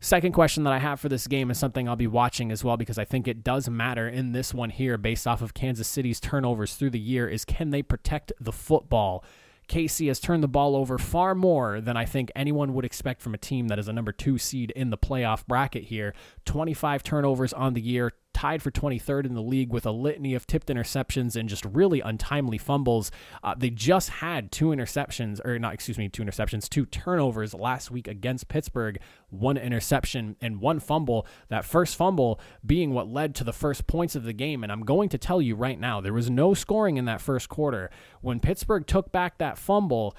Second 0.00 0.32
question 0.32 0.64
that 0.64 0.72
I 0.72 0.78
have 0.78 0.98
for 1.00 1.08
this 1.10 1.26
game 1.26 1.50
is 1.50 1.58
something 1.58 1.88
I'll 1.88 1.96
be 1.96 2.06
watching 2.06 2.50
as 2.50 2.64
well 2.64 2.76
because 2.76 2.98
I 2.98 3.04
think 3.04 3.28
it 3.28 3.44
does 3.44 3.68
matter 3.68 4.08
in 4.08 4.32
this 4.32 4.52
one 4.52 4.70
here 4.70 4.98
based 4.98 5.26
off 5.26 5.42
of 5.42 5.54
Kansas 5.54 5.88
City's 5.88 6.20
turnovers 6.20 6.74
through 6.74 6.90
the 6.90 6.98
year 6.98 7.28
is 7.28 7.44
can 7.44 7.70
they 7.70 7.82
protect 7.82 8.32
the 8.40 8.52
football? 8.52 9.24
KC 9.68 10.08
has 10.08 10.20
turned 10.20 10.42
the 10.42 10.48
ball 10.48 10.76
over 10.76 10.98
far 10.98 11.34
more 11.34 11.80
than 11.80 11.96
I 11.96 12.04
think 12.04 12.30
anyone 12.34 12.74
would 12.74 12.84
expect 12.84 13.22
from 13.22 13.34
a 13.34 13.38
team 13.38 13.68
that 13.68 13.78
is 13.78 13.88
a 13.88 13.92
number 13.92 14.12
two 14.12 14.38
seed 14.38 14.70
in 14.72 14.90
the 14.90 14.98
playoff 14.98 15.46
bracket 15.46 15.84
here. 15.84 16.14
25 16.44 17.02
turnovers 17.02 17.52
on 17.52 17.74
the 17.74 17.80
year, 17.80 18.12
tied 18.34 18.62
for 18.62 18.70
23rd 18.70 19.24
in 19.24 19.34
the 19.34 19.42
league 19.42 19.72
with 19.72 19.86
a 19.86 19.90
litany 19.90 20.34
of 20.34 20.46
tipped 20.46 20.66
interceptions 20.66 21.36
and 21.36 21.48
just 21.48 21.64
really 21.64 22.00
untimely 22.00 22.58
fumbles. 22.58 23.10
Uh, 23.42 23.54
they 23.56 23.70
just 23.70 24.10
had 24.10 24.52
two 24.52 24.66
interceptions, 24.66 25.40
or 25.44 25.58
not, 25.58 25.72
excuse 25.72 25.96
me, 25.96 26.08
two 26.08 26.22
interceptions, 26.22 26.68
two 26.68 26.84
turnovers 26.84 27.54
last 27.54 27.90
week 27.90 28.08
against 28.08 28.48
Pittsburgh, 28.48 28.98
one 29.30 29.56
interception 29.56 30.36
and 30.40 30.60
one 30.60 30.80
fumble. 30.80 31.26
That 31.48 31.64
first 31.64 31.96
fumble 31.96 32.40
being 32.66 32.92
what 32.92 33.08
led 33.08 33.34
to 33.36 33.44
the 33.44 33.52
first 33.52 33.86
points 33.86 34.14
of 34.14 34.24
the 34.24 34.32
game. 34.32 34.62
And 34.62 34.70
I'm 34.70 34.84
going 34.84 35.08
to 35.10 35.18
tell 35.18 35.40
you 35.40 35.54
right 35.54 35.78
now, 35.78 36.00
there 36.00 36.12
was 36.12 36.28
no 36.28 36.52
scoring 36.52 36.96
in 36.96 37.04
that 37.06 37.20
first 37.20 37.48
quarter. 37.48 37.90
When 38.20 38.40
Pittsburgh 38.40 38.86
took 38.86 39.12
back 39.12 39.38
that 39.38 39.56
fumble, 39.56 40.16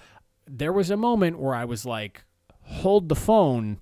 there 0.48 0.74
was 0.74 0.90
a 0.90 0.98
moment 0.98 1.40
where 1.40 1.54
I 1.54 1.66
was 1.66 1.86
like, 1.86 2.24
hold 2.62 3.10
the 3.10 3.16
phone 3.16 3.80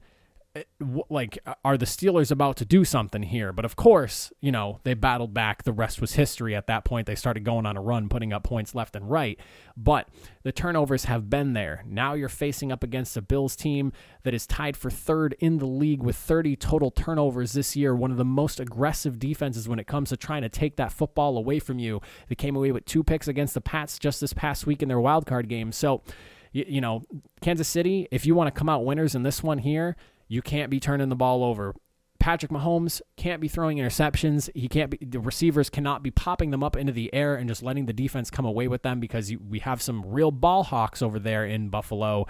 like 1.10 1.40
are 1.66 1.78
the 1.78 1.86
Steelers 1.86 2.30
about 2.30 2.58
to 2.58 2.66
do 2.66 2.86
something 2.86 3.24
here? 3.24 3.52
But 3.52 3.66
of 3.66 3.76
course, 3.76 4.32
you 4.40 4.52
know, 4.52 4.80
they 4.84 4.94
battled 4.94 5.34
back. 5.34 5.64
The 5.64 5.74
rest 5.74 6.00
was 6.00 6.14
history 6.14 6.56
at 6.56 6.68
that 6.68 6.86
point. 6.86 7.08
They 7.08 7.16
started 7.16 7.44
going 7.44 7.66
on 7.66 7.76
a 7.76 7.82
run, 7.82 8.08
putting 8.08 8.32
up 8.32 8.44
points 8.44 8.76
left 8.76 8.96
and 8.96 9.10
right. 9.10 9.40
But 9.76 10.10
the 10.44 10.52
turnovers 10.52 11.06
have 11.06 11.28
been 11.30 11.54
there. 11.54 11.84
Now 11.88 12.14
you're 12.14 12.30
facing 12.30 12.72
up 12.72 12.84
against 12.84 13.18
a 13.18 13.22
Bills 13.22 13.56
team 13.56 13.94
that 14.22 14.36
is 14.36 14.46
tied 14.46 14.78
for 14.78 14.92
third 14.92 15.36
in 15.40 15.58
the 15.58 15.66
league 15.66 16.04
with 16.04 16.16
30 16.16 16.56
total 16.58 16.92
turnovers 16.92 17.54
this 17.54 17.76
year, 17.76 17.96
one 17.96 18.12
of 18.12 18.18
the 18.18 18.26
most 18.26 18.60
aggressive 18.60 19.18
defenses 19.18 19.68
when 19.68 19.80
it 19.80 19.88
comes 19.88 20.10
to 20.10 20.18
trying 20.18 20.44
to 20.44 20.50
take 20.50 20.76
that 20.76 20.92
football 20.92 21.36
away 21.36 21.58
from 21.58 21.80
you. 21.80 22.00
They 22.28 22.36
came 22.36 22.56
away 22.56 22.72
with 22.72 22.86
two 22.86 23.04
picks 23.04 23.28
against 23.28 23.56
the 23.56 23.62
Pats 23.62 23.98
just 23.98 24.22
this 24.22 24.34
past 24.34 24.68
week 24.68 24.84
in 24.84 24.90
their 24.90 25.00
wild 25.00 25.26
card 25.26 25.50
game. 25.50 25.72
So, 25.72 26.04
you, 26.52 26.66
you 26.68 26.82
know, 26.82 27.02
Kansas 27.42 27.68
City, 27.68 28.08
if 28.12 28.26
you 28.26 28.36
want 28.36 28.54
to 28.54 28.58
come 28.58 28.70
out 28.70 28.86
winners 28.86 29.16
in 29.16 29.24
this 29.24 29.42
one 29.42 29.58
here, 29.58 29.96
you 30.34 30.42
can't 30.42 30.72
be 30.72 30.80
turning 30.80 31.10
the 31.10 31.16
ball 31.16 31.44
over. 31.44 31.76
Patrick 32.20 32.52
Mahomes 32.52 33.02
can't 33.18 33.40
be 33.40 33.48
throwing 33.48 33.78
interceptions. 33.78 34.50
He 34.56 34.68
can't 34.68 34.90
be 34.90 34.98
the 35.00 35.20
receivers 35.20 35.70
cannot 35.70 36.02
be 36.02 36.10
popping 36.10 36.50
them 36.50 36.64
up 36.64 36.76
into 36.76 36.92
the 36.92 37.14
air 37.14 37.36
and 37.36 37.48
just 37.48 37.62
letting 37.62 37.86
the 37.86 37.94
defense 37.94 38.32
come 38.32 38.46
away 38.46 38.68
with 38.68 38.82
them 38.82 39.00
because 39.00 39.32
we 39.50 39.60
have 39.60 39.80
some 39.80 40.04
real 40.08 40.32
ball 40.32 40.64
hawks 40.64 41.04
over 41.04 41.20
there 41.20 41.46
in 41.46 41.70
Buffalo. 41.70 42.26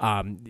Um, 0.00 0.44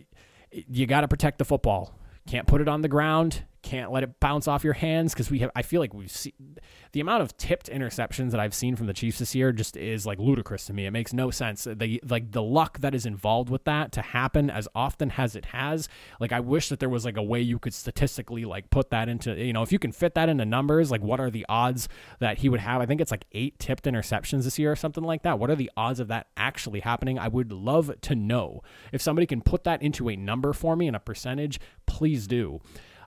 you 0.50 0.87
got 0.87 1.02
to 1.02 1.08
protect 1.08 1.37
the 1.37 1.44
football. 1.44 1.99
Can't 2.26 2.46
put 2.46 2.62
it 2.62 2.68
on 2.68 2.80
the 2.80 2.88
ground 2.88 3.42
can't 3.64 3.90
let 3.90 4.02
it 4.02 4.21
bounce 4.21 4.47
off 4.47 4.62
your 4.62 4.75
hands 4.75 5.14
because 5.14 5.30
we 5.30 5.38
have 5.38 5.50
I 5.56 5.62
feel 5.62 5.80
like 5.80 5.94
we've 5.94 6.11
seen 6.11 6.59
the 6.92 7.00
amount 7.00 7.23
of 7.23 7.35
tipped 7.38 7.71
interceptions 7.71 8.30
that 8.33 8.38
I've 8.38 8.54
seen 8.54 8.76
from 8.76 8.87
the 8.87 8.92
Chiefs 8.92 9.18
this 9.18 9.35
year 9.35 9.52
just 9.52 9.75
is 9.75 10.04
like 10.04 10.18
ludicrous 10.18 10.66
to 10.66 10.75
me. 10.75 10.85
It 10.85 10.90
makes 10.90 11.14
no 11.14 11.30
sense. 11.30 11.64
The 11.64 12.00
like 12.06 12.30
the 12.33 12.42
luck 12.42 12.80
that 12.80 12.94
is 12.94 13.06
involved 13.06 13.49
with 13.49 13.64
that 13.64 13.90
to 13.92 14.02
happen 14.02 14.50
as 14.50 14.68
often 14.75 15.14
as 15.16 15.35
it 15.35 15.47
has. 15.47 15.88
Like 16.21 16.30
I 16.30 16.40
wish 16.40 16.68
that 16.68 16.78
there 16.78 16.90
was 16.90 17.06
like 17.06 17.16
a 17.16 17.23
way 17.23 17.40
you 17.40 17.59
could 17.59 17.73
statistically 17.73 18.44
like 18.44 18.68
put 18.68 18.90
that 18.90 19.09
into 19.09 19.35
you 19.35 19.54
know 19.54 19.62
if 19.62 19.73
you 19.73 19.78
can 19.78 19.92
fit 19.92 20.14
that 20.14 20.28
into 20.28 20.44
numbers 20.44 20.90
like 20.90 21.02
what 21.02 21.18
are 21.18 21.30
the 21.30 21.47
odds 21.49 21.88
that 22.21 22.38
he 22.38 22.50
would 22.50 22.61
have? 22.61 22.83
I 22.83 22.87
think 22.87 23.00
it's 23.00 23.11
like 23.11 23.25
eight 23.33 23.59
tipped 23.59 23.85
interceptions 23.85 24.44
this 24.44 24.59
year 24.59 24.71
or 24.71 24.76
something 24.76 25.04
like 25.04 25.23
that. 25.23 25.38
What 25.38 25.49
are 25.49 25.56
the 25.56 25.71
odds 25.75 26.00
of 26.00 26.09
that 26.09 26.26
actually 26.37 26.80
happening? 26.80 27.18
I 27.18 27.28
would 27.28 27.50
love 27.50 27.90
to 28.02 28.14
know 28.14 28.62
if 28.92 29.00
somebody 29.00 29.26
can 29.26 29.40
put 29.40 29.64
that 29.64 29.80
into 29.80 30.11
a 30.11 30.16
number 30.16 30.52
for 30.52 30.76
me 30.76 30.87
and 30.87 30.94
a 30.94 31.00
percentage. 31.00 31.59
Please 31.87 32.26
do. 32.26 32.61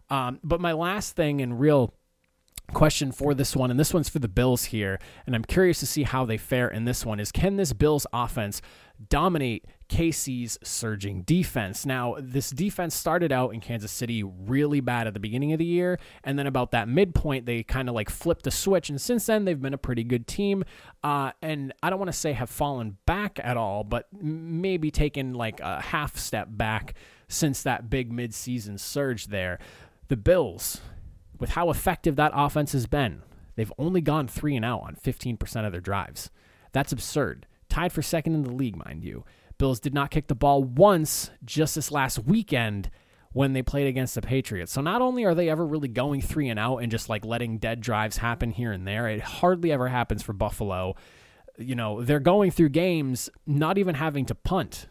Um, 0.10 0.40
but 0.44 0.62
my 0.62 0.74
last 0.74 1.16
thing 1.16 1.42
and 1.42 1.60
real 1.60 1.94
question 2.74 3.12
for 3.12 3.34
this 3.34 3.56
one, 3.56 3.72
and 3.72 3.80
this 3.80 3.94
one's 3.94 4.10
for 4.10 4.20
the 4.20 4.28
Bills 4.28 4.66
here, 4.66 5.00
and 5.26 5.36
I'm 5.36 5.44
curious 5.44 5.80
to 5.80 5.86
see 5.86 6.04
how 6.04 6.26
they 6.26 6.38
fare 6.38 6.68
in 6.68 6.86
this 6.86 7.06
one, 7.06 7.20
is 7.20 7.32
can 7.32 7.56
this 7.56 7.74
Bills 7.74 8.06
offense 8.12 8.62
dominate 9.10 9.66
KC's 9.90 10.58
surging 10.64 11.22
defense? 11.22 11.86
Now, 11.86 12.18
this 12.20 12.50
defense 12.50 12.94
started 12.94 13.32
out 13.32 13.54
in 13.54 13.62
Kansas 13.62 13.92
City 13.92 14.24
really 14.24 14.82
bad 14.82 15.08
at 15.08 15.14
the 15.14 15.20
beginning 15.20 15.54
of 15.54 15.60
the 15.60 15.66
year, 15.66 15.98
and 16.24 16.38
then 16.38 16.48
about 16.48 16.72
that 16.72 16.90
midpoint, 16.90 17.46
they 17.46 17.64
kind 17.64 17.88
of 17.88 17.96
like 17.96 18.10
flipped 18.10 18.44
the 18.44 18.52
switch, 18.52 18.90
and 18.90 19.00
since 19.00 19.26
then, 19.28 19.46
they've 19.46 19.62
been 19.62 19.74
a 19.74 19.78
pretty 19.78 20.04
good 20.04 20.28
team, 20.28 20.64
uh, 21.04 21.32
and 21.42 21.74
I 21.82 21.90
don't 21.90 22.00
want 22.00 22.12
to 22.12 22.18
say 22.18 22.34
have 22.34 22.50
fallen 22.50 22.98
back 23.06 23.40
at 23.44 23.56
all, 23.56 23.84
but 23.84 24.08
maybe 24.12 24.92
taken 24.92 25.34
like 25.34 25.62
a 25.62 25.82
half 25.82 26.18
step 26.18 26.50
back 26.52 26.96
since 27.30 27.64
that 27.64 27.90
big 27.90 28.12
midseason 28.12 28.80
surge 28.80 29.28
there. 29.28 29.60
The 30.08 30.18
Bills, 30.18 30.82
with 31.40 31.52
how 31.52 31.70
effective 31.70 32.16
that 32.16 32.32
offense 32.34 32.72
has 32.72 32.88
been, 32.88 33.24
they've 33.56 33.74
only 33.78 34.02
gone 34.02 34.28
three 34.28 34.56
and 34.56 34.64
out 34.64 34.82
on 34.82 34.96
15% 34.96 35.66
of 35.66 35.72
their 35.72 35.82
drives. 35.82 36.30
That's 36.72 36.92
absurd. 36.92 37.46
Tied 37.70 37.92
for 37.92 38.02
second 38.02 38.34
in 38.36 38.44
the 38.44 38.52
league, 38.52 38.78
mind 38.78 39.04
you. 39.04 39.26
Bills 39.58 39.80
did 39.80 39.94
not 39.94 40.12
kick 40.12 40.28
the 40.28 40.36
ball 40.36 40.64
once 40.64 41.32
just 41.44 41.76
this 41.76 41.92
last 41.92 42.20
weekend 42.20 42.90
when 43.34 43.54
they 43.54 43.62
played 43.62 43.88
against 43.88 44.16
the 44.16 44.22
Patriots. 44.22 44.72
So 44.72 44.82
not 44.82 45.02
only 45.02 45.26
are 45.26 45.36
they 45.36 45.50
ever 45.50 45.66
really 45.66 45.88
going 45.88 46.22
three 46.22 46.50
and 46.50 46.60
out 46.60 46.78
and 46.78 46.92
just 46.92 47.10
like 47.10 47.26
letting 47.26 47.58
dead 47.58 47.82
drives 47.82 48.18
happen 48.18 48.52
here 48.52 48.72
and 48.72 48.88
there, 48.88 49.08
it 49.08 49.22
hardly 49.22 49.72
ever 49.72 49.88
happens 49.88 50.24
for 50.24 50.34
Buffalo. 50.34 50.96
You 51.58 51.76
know, 51.76 52.02
they're 52.02 52.20
going 52.20 52.52
through 52.52 52.70
games 52.70 53.30
not 53.46 53.78
even 53.78 53.96
having 53.96 54.26
to 54.26 54.36
punt 54.36 54.88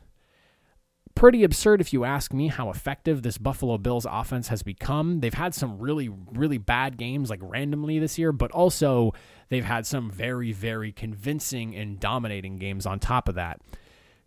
pretty 1.16 1.42
absurd 1.42 1.80
if 1.80 1.92
you 1.92 2.04
ask 2.04 2.32
me 2.32 2.46
how 2.46 2.70
effective 2.70 3.22
this 3.22 3.38
Buffalo 3.38 3.78
Bills 3.78 4.06
offense 4.08 4.48
has 4.48 4.62
become. 4.62 5.18
They've 5.18 5.34
had 5.34 5.54
some 5.54 5.78
really, 5.80 6.08
really 6.08 6.58
bad 6.58 6.96
games 6.96 7.30
like 7.30 7.40
randomly 7.42 7.98
this 7.98 8.18
year, 8.18 8.30
but 8.30 8.52
also 8.52 9.12
they've 9.48 9.64
had 9.64 9.86
some 9.86 10.10
very, 10.10 10.52
very 10.52 10.92
convincing 10.92 11.74
and 11.74 11.98
dominating 11.98 12.58
games 12.58 12.86
on 12.86 13.00
top 13.00 13.28
of 13.28 13.34
that. 13.34 13.60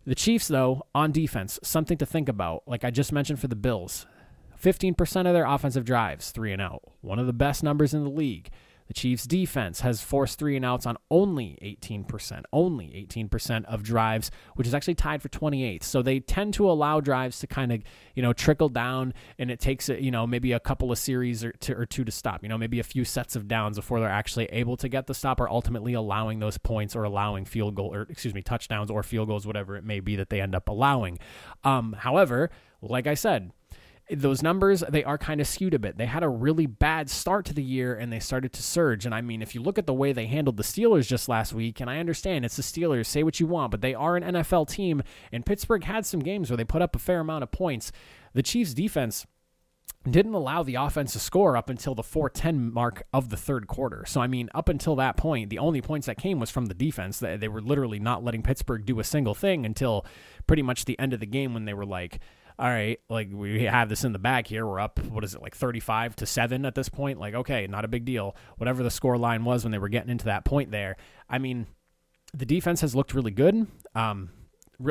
The 0.04 0.14
Chiefs, 0.14 0.48
though, 0.48 0.82
on 0.94 1.12
defense, 1.12 1.58
something 1.62 1.96
to 1.98 2.06
think 2.06 2.28
about. 2.28 2.64
Like 2.66 2.84
I 2.84 2.90
just 2.90 3.12
mentioned 3.12 3.38
for 3.38 3.48
the 3.48 3.56
Bills, 3.56 4.06
15% 4.62 5.26
of 5.26 5.32
their 5.32 5.46
offensive 5.46 5.84
drives, 5.84 6.32
three 6.32 6.52
and 6.52 6.60
out. 6.60 6.82
One 7.00 7.18
of 7.18 7.26
the 7.26 7.32
best 7.32 7.62
numbers 7.62 7.94
in 7.94 8.04
the 8.04 8.10
league. 8.10 8.50
The 8.90 8.94
Chiefs' 8.94 9.24
defense 9.24 9.82
has 9.82 10.02
forced 10.02 10.36
three 10.36 10.56
and 10.56 10.64
outs 10.64 10.84
on 10.84 10.96
only 11.12 11.56
18%, 11.62 12.42
only 12.52 13.06
18% 13.08 13.64
of 13.66 13.84
drives, 13.84 14.32
which 14.56 14.66
is 14.66 14.74
actually 14.74 14.96
tied 14.96 15.22
for 15.22 15.28
28th. 15.28 15.84
So 15.84 16.02
they 16.02 16.18
tend 16.18 16.54
to 16.54 16.68
allow 16.68 16.98
drives 16.98 17.38
to 17.38 17.46
kind 17.46 17.70
of, 17.70 17.84
you 18.16 18.22
know, 18.24 18.32
trickle 18.32 18.68
down, 18.68 19.14
and 19.38 19.48
it 19.48 19.60
takes, 19.60 19.88
you 19.88 20.10
know, 20.10 20.26
maybe 20.26 20.50
a 20.50 20.58
couple 20.58 20.90
of 20.90 20.98
series 20.98 21.44
or, 21.44 21.54
or 21.68 21.86
two 21.86 22.02
to 22.02 22.10
stop, 22.10 22.42
you 22.42 22.48
know, 22.48 22.58
maybe 22.58 22.80
a 22.80 22.82
few 22.82 23.04
sets 23.04 23.36
of 23.36 23.46
downs 23.46 23.76
before 23.76 24.00
they're 24.00 24.08
actually 24.08 24.46
able 24.46 24.76
to 24.78 24.88
get 24.88 25.06
the 25.06 25.14
stop 25.14 25.40
or 25.40 25.48
ultimately 25.48 25.92
allowing 25.92 26.40
those 26.40 26.58
points 26.58 26.96
or 26.96 27.04
allowing 27.04 27.44
field 27.44 27.76
goal 27.76 27.94
or, 27.94 28.08
excuse 28.10 28.34
me, 28.34 28.42
touchdowns 28.42 28.90
or 28.90 29.04
field 29.04 29.28
goals, 29.28 29.46
whatever 29.46 29.76
it 29.76 29.84
may 29.84 30.00
be 30.00 30.16
that 30.16 30.30
they 30.30 30.40
end 30.40 30.52
up 30.52 30.68
allowing. 30.68 31.16
Um, 31.62 31.92
however, 31.96 32.50
like 32.82 33.06
I 33.06 33.14
said, 33.14 33.52
those 34.12 34.42
numbers 34.42 34.82
they 34.88 35.04
are 35.04 35.18
kind 35.18 35.40
of 35.40 35.46
skewed 35.46 35.74
a 35.74 35.78
bit. 35.78 35.96
They 35.96 36.06
had 36.06 36.22
a 36.22 36.28
really 36.28 36.66
bad 36.66 37.08
start 37.08 37.44
to 37.46 37.54
the 37.54 37.62
year 37.62 37.94
and 37.94 38.12
they 38.12 38.18
started 38.18 38.52
to 38.54 38.62
surge. 38.62 39.06
And 39.06 39.14
I 39.14 39.20
mean, 39.20 39.42
if 39.42 39.54
you 39.54 39.62
look 39.62 39.78
at 39.78 39.86
the 39.86 39.94
way 39.94 40.12
they 40.12 40.26
handled 40.26 40.56
the 40.56 40.62
Steelers 40.62 41.06
just 41.06 41.28
last 41.28 41.52
week, 41.52 41.80
and 41.80 41.88
I 41.88 41.98
understand 41.98 42.44
it's 42.44 42.56
the 42.56 42.62
Steelers, 42.62 43.06
say 43.06 43.22
what 43.22 43.40
you 43.40 43.46
want, 43.46 43.70
but 43.70 43.80
they 43.80 43.94
are 43.94 44.16
an 44.16 44.34
NFL 44.34 44.68
team, 44.68 45.02
and 45.32 45.46
Pittsburgh 45.46 45.84
had 45.84 46.06
some 46.06 46.20
games 46.20 46.50
where 46.50 46.56
they 46.56 46.64
put 46.64 46.82
up 46.82 46.96
a 46.96 46.98
fair 46.98 47.20
amount 47.20 47.42
of 47.42 47.52
points. 47.52 47.92
The 48.32 48.42
Chiefs' 48.42 48.74
defense 48.74 49.26
didn't 50.08 50.32
allow 50.32 50.62
the 50.62 50.76
offense 50.76 51.12
to 51.12 51.18
score 51.18 51.56
up 51.58 51.68
until 51.68 51.94
the 51.94 52.02
410 52.02 52.72
mark 52.72 53.02
of 53.12 53.28
the 53.28 53.36
third 53.36 53.66
quarter. 53.66 54.04
So, 54.06 54.22
I 54.22 54.28
mean, 54.28 54.48
up 54.54 54.70
until 54.70 54.96
that 54.96 55.18
point, 55.18 55.50
the 55.50 55.58
only 55.58 55.82
points 55.82 56.06
that 56.06 56.16
came 56.16 56.40
was 56.40 56.50
from 56.50 56.66
the 56.66 56.74
defense. 56.74 57.18
They 57.18 57.48
were 57.48 57.60
literally 57.60 57.98
not 57.98 58.24
letting 58.24 58.42
Pittsburgh 58.42 58.86
do 58.86 58.98
a 58.98 59.04
single 59.04 59.34
thing 59.34 59.66
until 59.66 60.06
pretty 60.46 60.62
much 60.62 60.86
the 60.86 60.98
end 60.98 61.12
of 61.12 61.20
the 61.20 61.26
game 61.26 61.52
when 61.52 61.66
they 61.66 61.74
were 61.74 61.84
like, 61.84 62.20
all 62.60 62.68
right, 62.68 63.00
like 63.08 63.30
we 63.32 63.64
have 63.64 63.88
this 63.88 64.04
in 64.04 64.12
the 64.12 64.18
bag 64.18 64.46
here. 64.46 64.66
We're 64.66 64.80
up, 64.80 64.98
what 65.06 65.24
is 65.24 65.34
it, 65.34 65.40
like 65.40 65.56
35 65.56 66.14
to 66.16 66.26
7 66.26 66.66
at 66.66 66.74
this 66.74 66.90
point? 66.90 67.18
Like, 67.18 67.32
okay, 67.32 67.66
not 67.66 67.86
a 67.86 67.88
big 67.88 68.04
deal. 68.04 68.36
Whatever 68.58 68.82
the 68.82 68.90
score 68.90 69.16
line 69.16 69.44
was 69.44 69.64
when 69.64 69.70
they 69.72 69.78
were 69.78 69.88
getting 69.88 70.10
into 70.10 70.26
that 70.26 70.44
point 70.44 70.70
there. 70.70 70.98
I 71.26 71.38
mean, 71.38 71.66
the 72.34 72.44
defense 72.44 72.82
has 72.82 72.94
looked 72.94 73.14
really 73.14 73.30
good. 73.30 73.66
Um, 73.94 74.28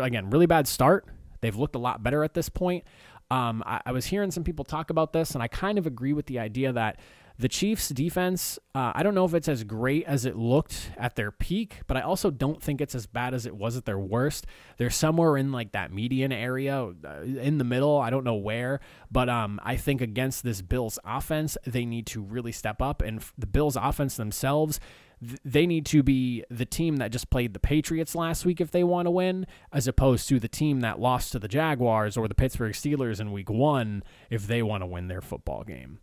again, 0.01 0.31
really 0.31 0.47
bad 0.47 0.67
start. 0.67 1.05
They've 1.41 1.55
looked 1.55 1.75
a 1.75 1.79
lot 1.79 2.01
better 2.01 2.23
at 2.23 2.33
this 2.33 2.49
point. 2.49 2.85
Um, 3.31 3.63
I, 3.65 3.81
I 3.85 3.91
was 3.91 4.07
hearing 4.07 4.31
some 4.31 4.43
people 4.43 4.65
talk 4.65 4.89
about 4.89 5.13
this, 5.13 5.31
and 5.31 5.43
I 5.43 5.47
kind 5.47 5.77
of 5.77 5.85
agree 5.85 6.13
with 6.13 6.25
the 6.25 6.39
idea 6.39 6.73
that 6.73 6.99
the 7.39 7.47
Chiefs' 7.47 7.87
defense, 7.87 8.59
uh, 8.75 8.91
I 8.93 9.01
don't 9.01 9.15
know 9.15 9.23
if 9.23 9.33
it's 9.33 9.47
as 9.47 9.63
great 9.63 10.03
as 10.05 10.25
it 10.25 10.35
looked 10.35 10.91
at 10.97 11.15
their 11.15 11.31
peak, 11.31 11.79
but 11.87 11.95
I 11.95 12.01
also 12.01 12.31
don't 12.31 12.61
think 12.61 12.81
it's 12.81 12.93
as 12.93 13.05
bad 13.05 13.33
as 13.33 13.45
it 13.45 13.55
was 13.55 13.77
at 13.77 13.85
their 13.85 13.97
worst. 13.97 14.45
They're 14.75 14.89
somewhere 14.89 15.37
in 15.37 15.53
like 15.53 15.71
that 15.71 15.93
median 15.93 16.33
area, 16.33 16.91
uh, 17.05 17.21
in 17.21 17.57
the 17.57 17.63
middle. 17.63 17.97
I 17.97 18.09
don't 18.09 18.25
know 18.25 18.35
where, 18.35 18.81
but 19.09 19.29
um, 19.29 19.57
I 19.63 19.77
think 19.77 20.01
against 20.01 20.43
this 20.43 20.61
Bills 20.61 20.99
offense, 21.05 21.57
they 21.65 21.85
need 21.85 22.07
to 22.07 22.21
really 22.21 22.51
step 22.51 22.81
up. 22.81 23.01
And 23.01 23.23
the 23.37 23.47
Bills 23.47 23.77
offense 23.77 24.17
themselves, 24.17 24.81
they 25.21 25.67
need 25.67 25.85
to 25.87 26.01
be 26.01 26.43
the 26.49 26.65
team 26.65 26.97
that 26.97 27.11
just 27.11 27.29
played 27.29 27.53
the 27.53 27.59
Patriots 27.59 28.15
last 28.15 28.45
week 28.45 28.61
if 28.61 28.71
they 28.71 28.83
want 28.83 29.05
to 29.05 29.11
win, 29.11 29.45
as 29.73 29.87
opposed 29.87 30.29
to 30.29 30.39
the 30.39 30.47
team 30.47 30.79
that 30.81 30.99
lost 30.99 31.31
to 31.33 31.39
the 31.39 31.47
Jaguars 31.47 32.15
or 32.15 32.27
the 32.27 32.35
Pittsburgh 32.35 32.73
Steelers 32.73 33.19
in 33.19 33.31
week 33.31 33.49
one 33.49 34.03
if 34.29 34.47
they 34.47 34.63
want 34.63 34.81
to 34.81 34.87
win 34.87 35.07
their 35.07 35.21
football 35.21 35.63
game. 35.63 35.99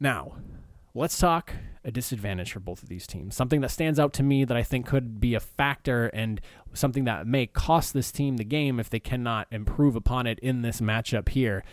Now, 0.00 0.36
let's 0.94 1.18
talk 1.18 1.52
a 1.84 1.90
disadvantage 1.90 2.52
for 2.52 2.60
both 2.60 2.82
of 2.82 2.88
these 2.88 3.06
teams. 3.06 3.34
Something 3.34 3.60
that 3.60 3.70
stands 3.70 3.98
out 4.00 4.12
to 4.14 4.22
me 4.22 4.44
that 4.44 4.56
I 4.56 4.62
think 4.62 4.86
could 4.86 5.20
be 5.20 5.34
a 5.34 5.40
factor 5.40 6.06
and 6.08 6.40
something 6.72 7.04
that 7.04 7.26
may 7.26 7.46
cost 7.46 7.92
this 7.92 8.10
team 8.12 8.36
the 8.36 8.44
game 8.44 8.80
if 8.80 8.88
they 8.88 9.00
cannot 9.00 9.46
improve 9.50 9.94
upon 9.94 10.26
it 10.26 10.38
in 10.40 10.62
this 10.62 10.80
matchup 10.80 11.28
here. 11.30 11.64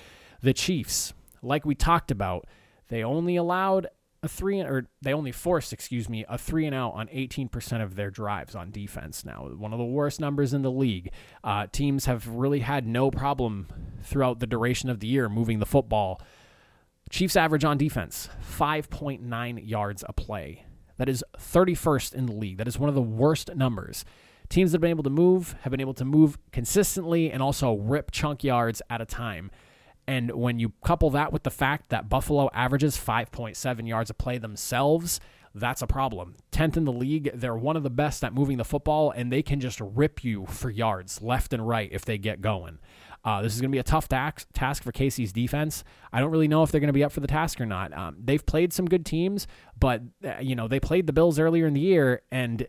The 0.41 0.53
Chiefs, 0.53 1.13
like 1.41 1.65
we 1.65 1.75
talked 1.75 2.12
about, 2.12 2.48
they 2.89 3.03
only 3.03 3.36
allowed 3.36 3.88
a 4.25 4.29
three 4.29 4.60
or 4.60 4.88
they 5.01 5.13
only 5.13 5.32
forced, 5.32 5.72
excuse 5.72 6.10
me, 6.10 6.25
a 6.27 6.38
three 6.38 6.65
and 6.65 6.75
out 6.75 6.94
on 6.94 7.08
18% 7.08 7.84
of 7.84 7.96
their 7.96 8.10
drives 8.10 8.55
on 8.55 8.72
defense. 8.72 9.24
Now, 9.24 9.48
one 9.48 9.72
of 9.72 9.79
the 9.79 9.86
worst 9.86 10.20
numbers 10.20 10.53
in 10.53 10.62
the 10.62 10.72
league. 10.72 11.12
Uh, 11.44 11.67
teams 11.72 12.05
have 12.05 12.27
really 12.27 12.60
had 12.60 12.86
no 12.86 13.12
problem 13.12 13.67
throughout 14.03 14.39
the 14.39 14.48
duration 14.48 14.89
of 14.89 15.00
the 15.00 15.08
year 15.08 15.29
moving 15.29 15.60
the 15.60 15.65
football 15.65 16.22
Chiefs 17.10 17.36
average 17.36 17.63
on 17.63 17.77
defense, 17.77 18.29
5.9 18.58 19.67
yards 19.67 20.03
a 20.08 20.13
play. 20.13 20.65
That 20.98 21.08
is 21.08 21.24
31st 21.38 22.15
in 22.15 22.25
the 22.25 22.34
league. 22.34 22.58
That 22.58 22.67
is 22.67 22.79
one 22.79 22.89
of 22.89 22.96
the 22.96 23.01
worst 23.01 23.55
numbers. 23.55 24.05
Teams 24.50 24.72
that 24.72 24.77
have 24.77 24.82
been 24.82 24.89
able 24.89 25.03
to 25.03 25.10
move 25.10 25.55
have 25.62 25.72
been 25.72 25.82
able 25.82 25.94
to 25.96 26.05
move 26.05 26.38
consistently 26.51 27.32
and 27.32 27.44
also 27.44 27.75
rip 27.75 28.12
chunk 28.12 28.44
yards 28.44 28.82
at 28.89 29.01
a 29.01 29.05
time. 29.05 29.51
And 30.08 30.32
when 30.32 30.60
you 30.60 30.74
couple 30.84 31.10
that 31.12 31.34
with 31.34 31.44
the 31.44 31.52
fact 31.52 31.90
that 31.90 32.10
Buffalo 32.10 32.50
averages 32.54 32.98
5.7 32.98 33.88
yards 33.88 34.10
a 34.10 34.14
play 34.14 34.38
themselves, 34.38 35.20
that's 35.56 35.82
a 35.82 35.88
problem. 35.88 36.36
10th 36.52 36.78
in 36.78 36.84
the 36.84 36.92
league, 36.92 37.32
they're 37.34 37.56
one 37.56 37.78
of 37.78 37.84
the 37.84 37.90
best 37.90 38.24
at 38.24 38.34
moving 38.34 38.58
the 38.58 38.66
football, 38.66 39.12
and 39.12 39.32
they 39.32 39.42
can 39.42 39.60
just 39.60 39.80
rip 39.80 40.24
you 40.24 40.46
for 40.48 40.70
yards 40.70 41.22
left 41.22 41.54
and 41.54 41.68
right 41.68 41.90
if 41.92 42.04
they 42.04 42.18
get 42.18 42.42
going. 42.42 42.80
Uh, 43.24 43.42
this 43.42 43.56
is 43.56 43.62
going 43.62 43.72
to 43.72 43.76
be 43.76 43.80
a 43.80 43.84
tough 43.84 44.08
task, 44.08 44.48
task 44.54 44.84
for 44.84 44.92
KC's 44.92 45.34
defense. 45.34 45.84
I 46.14 46.20
don't 46.20 46.30
really 46.30 46.48
know 46.48 46.62
if 46.62 46.72
they're 46.72 46.80
going 46.80 46.90
to 46.90 46.94
be 46.94 47.04
up 47.04 47.12
for 47.12 47.22
the 47.22 47.28
task 47.28 47.60
or 47.60 47.66
not. 47.66 47.92
Um, 47.98 48.18
they've 48.24 48.46
played 48.46 48.72
some 48.72 48.86
good 48.86 49.04
teams, 49.04 49.48
but 49.80 50.04
uh, 50.24 50.36
you 50.40 50.56
know 50.56 50.68
they 50.68 50.80
played 50.80 51.08
the 51.08 51.14
Bills 51.14 51.40
earlier 51.40 51.66
in 51.66 51.74
the 51.74 51.82
year, 51.82 52.22
and 52.32 52.68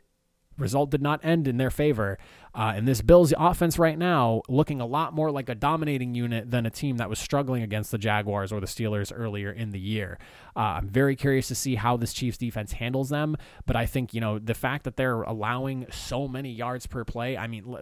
result 0.58 0.90
did 0.90 1.02
not 1.02 1.24
end 1.24 1.46
in 1.48 1.56
their 1.56 1.70
favor. 1.70 2.18
Uh, 2.56 2.72
and 2.74 2.88
this 2.88 3.02
Bills 3.02 3.34
offense 3.36 3.78
right 3.78 3.98
now 3.98 4.40
looking 4.48 4.80
a 4.80 4.86
lot 4.86 5.12
more 5.12 5.30
like 5.30 5.50
a 5.50 5.54
dominating 5.54 6.14
unit 6.14 6.50
than 6.50 6.64
a 6.64 6.70
team 6.70 6.96
that 6.96 7.10
was 7.10 7.18
struggling 7.18 7.62
against 7.62 7.90
the 7.90 7.98
Jaguars 7.98 8.50
or 8.50 8.60
the 8.60 8.66
Steelers 8.66 9.12
earlier 9.14 9.50
in 9.50 9.72
the 9.72 9.78
year. 9.78 10.18
Uh, 10.56 10.78
I'm 10.80 10.88
very 10.88 11.16
curious 11.16 11.48
to 11.48 11.54
see 11.54 11.74
how 11.74 11.98
this 11.98 12.14
Chiefs 12.14 12.38
defense 12.38 12.72
handles 12.72 13.10
them. 13.10 13.36
But 13.66 13.76
I 13.76 13.84
think, 13.84 14.14
you 14.14 14.22
know, 14.22 14.38
the 14.38 14.54
fact 14.54 14.84
that 14.84 14.96
they're 14.96 15.20
allowing 15.20 15.86
so 15.90 16.26
many 16.26 16.50
yards 16.50 16.86
per 16.86 17.04
play, 17.04 17.36
I 17.36 17.46
mean, 17.46 17.76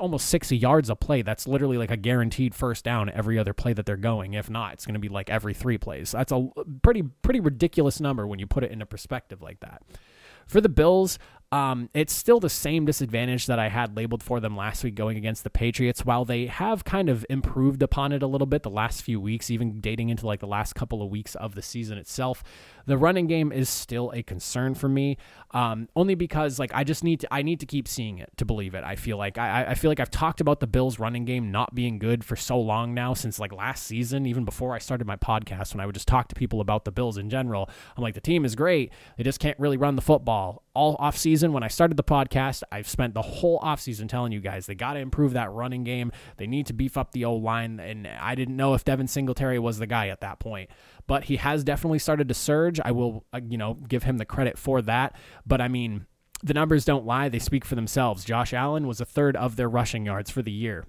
almost 0.00 0.28
60 0.28 0.56
yards 0.56 0.90
a 0.90 0.94
play, 0.94 1.22
that's 1.22 1.48
literally 1.48 1.76
like 1.76 1.90
a 1.90 1.96
guaranteed 1.96 2.54
first 2.54 2.84
down 2.84 3.10
every 3.10 3.36
other 3.36 3.52
play 3.52 3.72
that 3.72 3.84
they're 3.84 3.96
going. 3.96 4.34
If 4.34 4.48
not, 4.48 4.74
it's 4.74 4.86
going 4.86 4.94
to 4.94 5.00
be 5.00 5.08
like 5.08 5.28
every 5.28 5.54
three 5.54 5.76
plays. 5.76 6.12
That's 6.12 6.30
a 6.30 6.48
pretty, 6.82 7.02
pretty 7.02 7.40
ridiculous 7.40 8.00
number 8.00 8.28
when 8.28 8.38
you 8.38 8.46
put 8.46 8.62
it 8.62 8.70
into 8.70 8.86
perspective 8.86 9.42
like 9.42 9.58
that. 9.58 9.82
For 10.48 10.62
the 10.62 10.70
Bills, 10.70 11.18
Um, 11.50 11.88
it's 11.94 12.12
still 12.12 12.40
the 12.40 12.50
same 12.50 12.84
disadvantage 12.84 13.46
that 13.46 13.58
I 13.58 13.70
had 13.70 13.96
labeled 13.96 14.22
for 14.22 14.38
them 14.38 14.54
last 14.54 14.84
week 14.84 14.94
going 14.94 15.16
against 15.16 15.44
the 15.44 15.50
Patriots. 15.50 16.04
While 16.04 16.26
they 16.26 16.46
have 16.46 16.84
kind 16.84 17.08
of 17.08 17.24
improved 17.30 17.82
upon 17.82 18.12
it 18.12 18.22
a 18.22 18.26
little 18.26 18.46
bit 18.46 18.62
the 18.62 18.70
last 18.70 19.02
few 19.02 19.18
weeks, 19.18 19.50
even 19.50 19.80
dating 19.80 20.10
into 20.10 20.26
like 20.26 20.40
the 20.40 20.46
last 20.46 20.74
couple 20.74 21.02
of 21.02 21.08
weeks 21.08 21.34
of 21.36 21.54
the 21.54 21.62
season 21.62 21.96
itself, 21.96 22.44
the 22.88 22.96
running 22.96 23.26
game 23.26 23.52
is 23.52 23.68
still 23.68 24.10
a 24.14 24.22
concern 24.22 24.74
for 24.74 24.88
me. 24.88 25.18
Um, 25.50 25.88
only 25.94 26.14
because 26.14 26.58
like 26.58 26.70
I 26.74 26.84
just 26.84 27.04
need 27.04 27.20
to 27.20 27.32
I 27.32 27.42
need 27.42 27.60
to 27.60 27.66
keep 27.66 27.86
seeing 27.86 28.18
it 28.18 28.30
to 28.38 28.44
believe 28.44 28.74
it. 28.74 28.82
I 28.82 28.96
feel 28.96 29.18
like 29.18 29.38
I, 29.38 29.66
I 29.68 29.74
feel 29.74 29.90
like 29.90 30.00
I've 30.00 30.10
talked 30.10 30.40
about 30.40 30.60
the 30.60 30.66
Bills 30.66 30.98
running 30.98 31.24
game 31.24 31.50
not 31.50 31.74
being 31.74 31.98
good 31.98 32.24
for 32.24 32.34
so 32.34 32.58
long 32.58 32.94
now 32.94 33.12
since 33.14 33.38
like 33.38 33.52
last 33.52 33.84
season, 33.84 34.26
even 34.26 34.44
before 34.44 34.74
I 34.74 34.78
started 34.78 35.06
my 35.06 35.16
podcast 35.16 35.74
when 35.74 35.80
I 35.80 35.86
would 35.86 35.94
just 35.94 36.08
talk 36.08 36.28
to 36.28 36.34
people 36.34 36.60
about 36.60 36.86
the 36.86 36.90
Bills 36.90 37.18
in 37.18 37.28
general. 37.28 37.68
I'm 37.96 38.02
like 38.02 38.14
the 38.14 38.20
team 38.20 38.44
is 38.44 38.54
great, 38.54 38.90
they 39.18 39.24
just 39.24 39.38
can't 39.38 39.58
really 39.58 39.76
run 39.76 39.94
the 39.94 40.02
football 40.02 40.64
all 40.78 40.96
offseason 40.98 41.50
when 41.50 41.64
I 41.64 41.68
started 41.68 41.96
the 41.96 42.04
podcast, 42.04 42.62
I've 42.70 42.88
spent 42.88 43.12
the 43.12 43.20
whole 43.20 43.58
offseason 43.58 44.08
telling 44.08 44.30
you 44.30 44.38
guys 44.38 44.66
they 44.66 44.76
got 44.76 44.92
to 44.92 45.00
improve 45.00 45.32
that 45.32 45.50
running 45.50 45.82
game. 45.82 46.12
They 46.36 46.46
need 46.46 46.66
to 46.66 46.72
beef 46.72 46.96
up 46.96 47.10
the 47.10 47.24
O 47.24 47.34
line. 47.34 47.80
And 47.80 48.06
I 48.06 48.36
didn't 48.36 48.54
know 48.54 48.74
if 48.74 48.84
Devin 48.84 49.08
Singletary 49.08 49.58
was 49.58 49.78
the 49.78 49.88
guy 49.88 50.06
at 50.06 50.20
that 50.20 50.38
point, 50.38 50.70
but 51.08 51.24
he 51.24 51.36
has 51.36 51.64
definitely 51.64 51.98
started 51.98 52.28
to 52.28 52.34
surge. 52.34 52.78
I 52.84 52.92
will, 52.92 53.24
uh, 53.32 53.40
you 53.48 53.58
know, 53.58 53.74
give 53.74 54.04
him 54.04 54.18
the 54.18 54.24
credit 54.24 54.56
for 54.56 54.80
that. 54.82 55.16
But 55.44 55.60
I 55.60 55.66
mean, 55.66 56.06
the 56.44 56.54
numbers 56.54 56.84
don't 56.84 57.04
lie, 57.04 57.28
they 57.28 57.40
speak 57.40 57.64
for 57.64 57.74
themselves. 57.74 58.24
Josh 58.24 58.54
Allen 58.54 58.86
was 58.86 59.00
a 59.00 59.04
third 59.04 59.34
of 59.34 59.56
their 59.56 59.68
rushing 59.68 60.06
yards 60.06 60.30
for 60.30 60.42
the 60.42 60.52
year. 60.52 60.86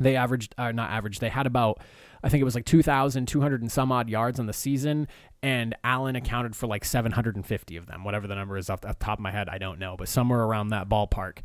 They 0.00 0.16
averaged, 0.16 0.56
uh, 0.58 0.72
not 0.72 0.90
average, 0.90 1.20
they 1.20 1.28
had 1.28 1.46
about 1.46 1.80
I 2.22 2.28
think 2.28 2.40
it 2.40 2.44
was 2.44 2.54
like 2.54 2.64
2,200 2.64 3.62
and 3.62 3.72
some 3.72 3.90
odd 3.90 4.08
yards 4.08 4.38
on 4.38 4.46
the 4.46 4.52
season, 4.52 5.08
and 5.42 5.74
Allen 5.82 6.14
accounted 6.14 6.54
for 6.54 6.68
like 6.68 6.84
750 6.84 7.76
of 7.76 7.86
them. 7.86 8.04
Whatever 8.04 8.28
the 8.28 8.36
number 8.36 8.56
is 8.56 8.70
off 8.70 8.80
the 8.80 8.94
top 9.00 9.18
of 9.18 9.22
my 9.22 9.32
head, 9.32 9.48
I 9.48 9.58
don't 9.58 9.80
know, 9.80 9.96
but 9.98 10.08
somewhere 10.08 10.40
around 10.40 10.68
that 10.68 10.88
ballpark. 10.88 11.38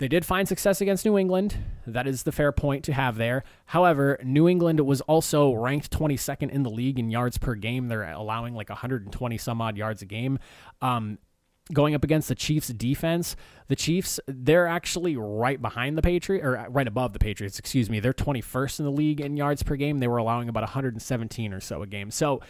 They 0.00 0.08
did 0.08 0.24
find 0.24 0.48
success 0.48 0.80
against 0.80 1.04
New 1.04 1.18
England. 1.18 1.58
That 1.86 2.06
is 2.06 2.22
the 2.22 2.32
fair 2.32 2.52
point 2.52 2.84
to 2.84 2.92
have 2.94 3.18
there. 3.18 3.44
However, 3.66 4.18
New 4.24 4.48
England 4.48 4.80
was 4.80 5.02
also 5.02 5.52
ranked 5.52 5.90
22nd 5.90 6.50
in 6.50 6.62
the 6.62 6.70
league 6.70 6.98
in 6.98 7.10
yards 7.10 7.36
per 7.36 7.54
game. 7.54 7.88
They're 7.88 8.10
allowing 8.10 8.54
like 8.54 8.70
120 8.70 9.36
some 9.36 9.60
odd 9.60 9.76
yards 9.76 10.00
a 10.00 10.06
game. 10.06 10.38
Um, 10.80 11.18
going 11.74 11.94
up 11.94 12.02
against 12.02 12.28
the 12.28 12.34
Chiefs 12.34 12.68
defense, 12.68 13.36
the 13.68 13.76
Chiefs, 13.76 14.18
they're 14.26 14.66
actually 14.66 15.18
right 15.18 15.60
behind 15.60 15.98
the 15.98 16.02
Patriots, 16.02 16.46
or 16.46 16.66
right 16.70 16.88
above 16.88 17.12
the 17.12 17.18
Patriots, 17.18 17.58
excuse 17.58 17.90
me. 17.90 18.00
They're 18.00 18.14
21st 18.14 18.78
in 18.78 18.86
the 18.86 18.92
league 18.92 19.20
in 19.20 19.36
yards 19.36 19.62
per 19.62 19.76
game. 19.76 19.98
They 19.98 20.08
were 20.08 20.16
allowing 20.16 20.48
about 20.48 20.62
117 20.62 21.52
or 21.52 21.60
so 21.60 21.82
a 21.82 21.86
game. 21.86 22.10
So 22.10 22.40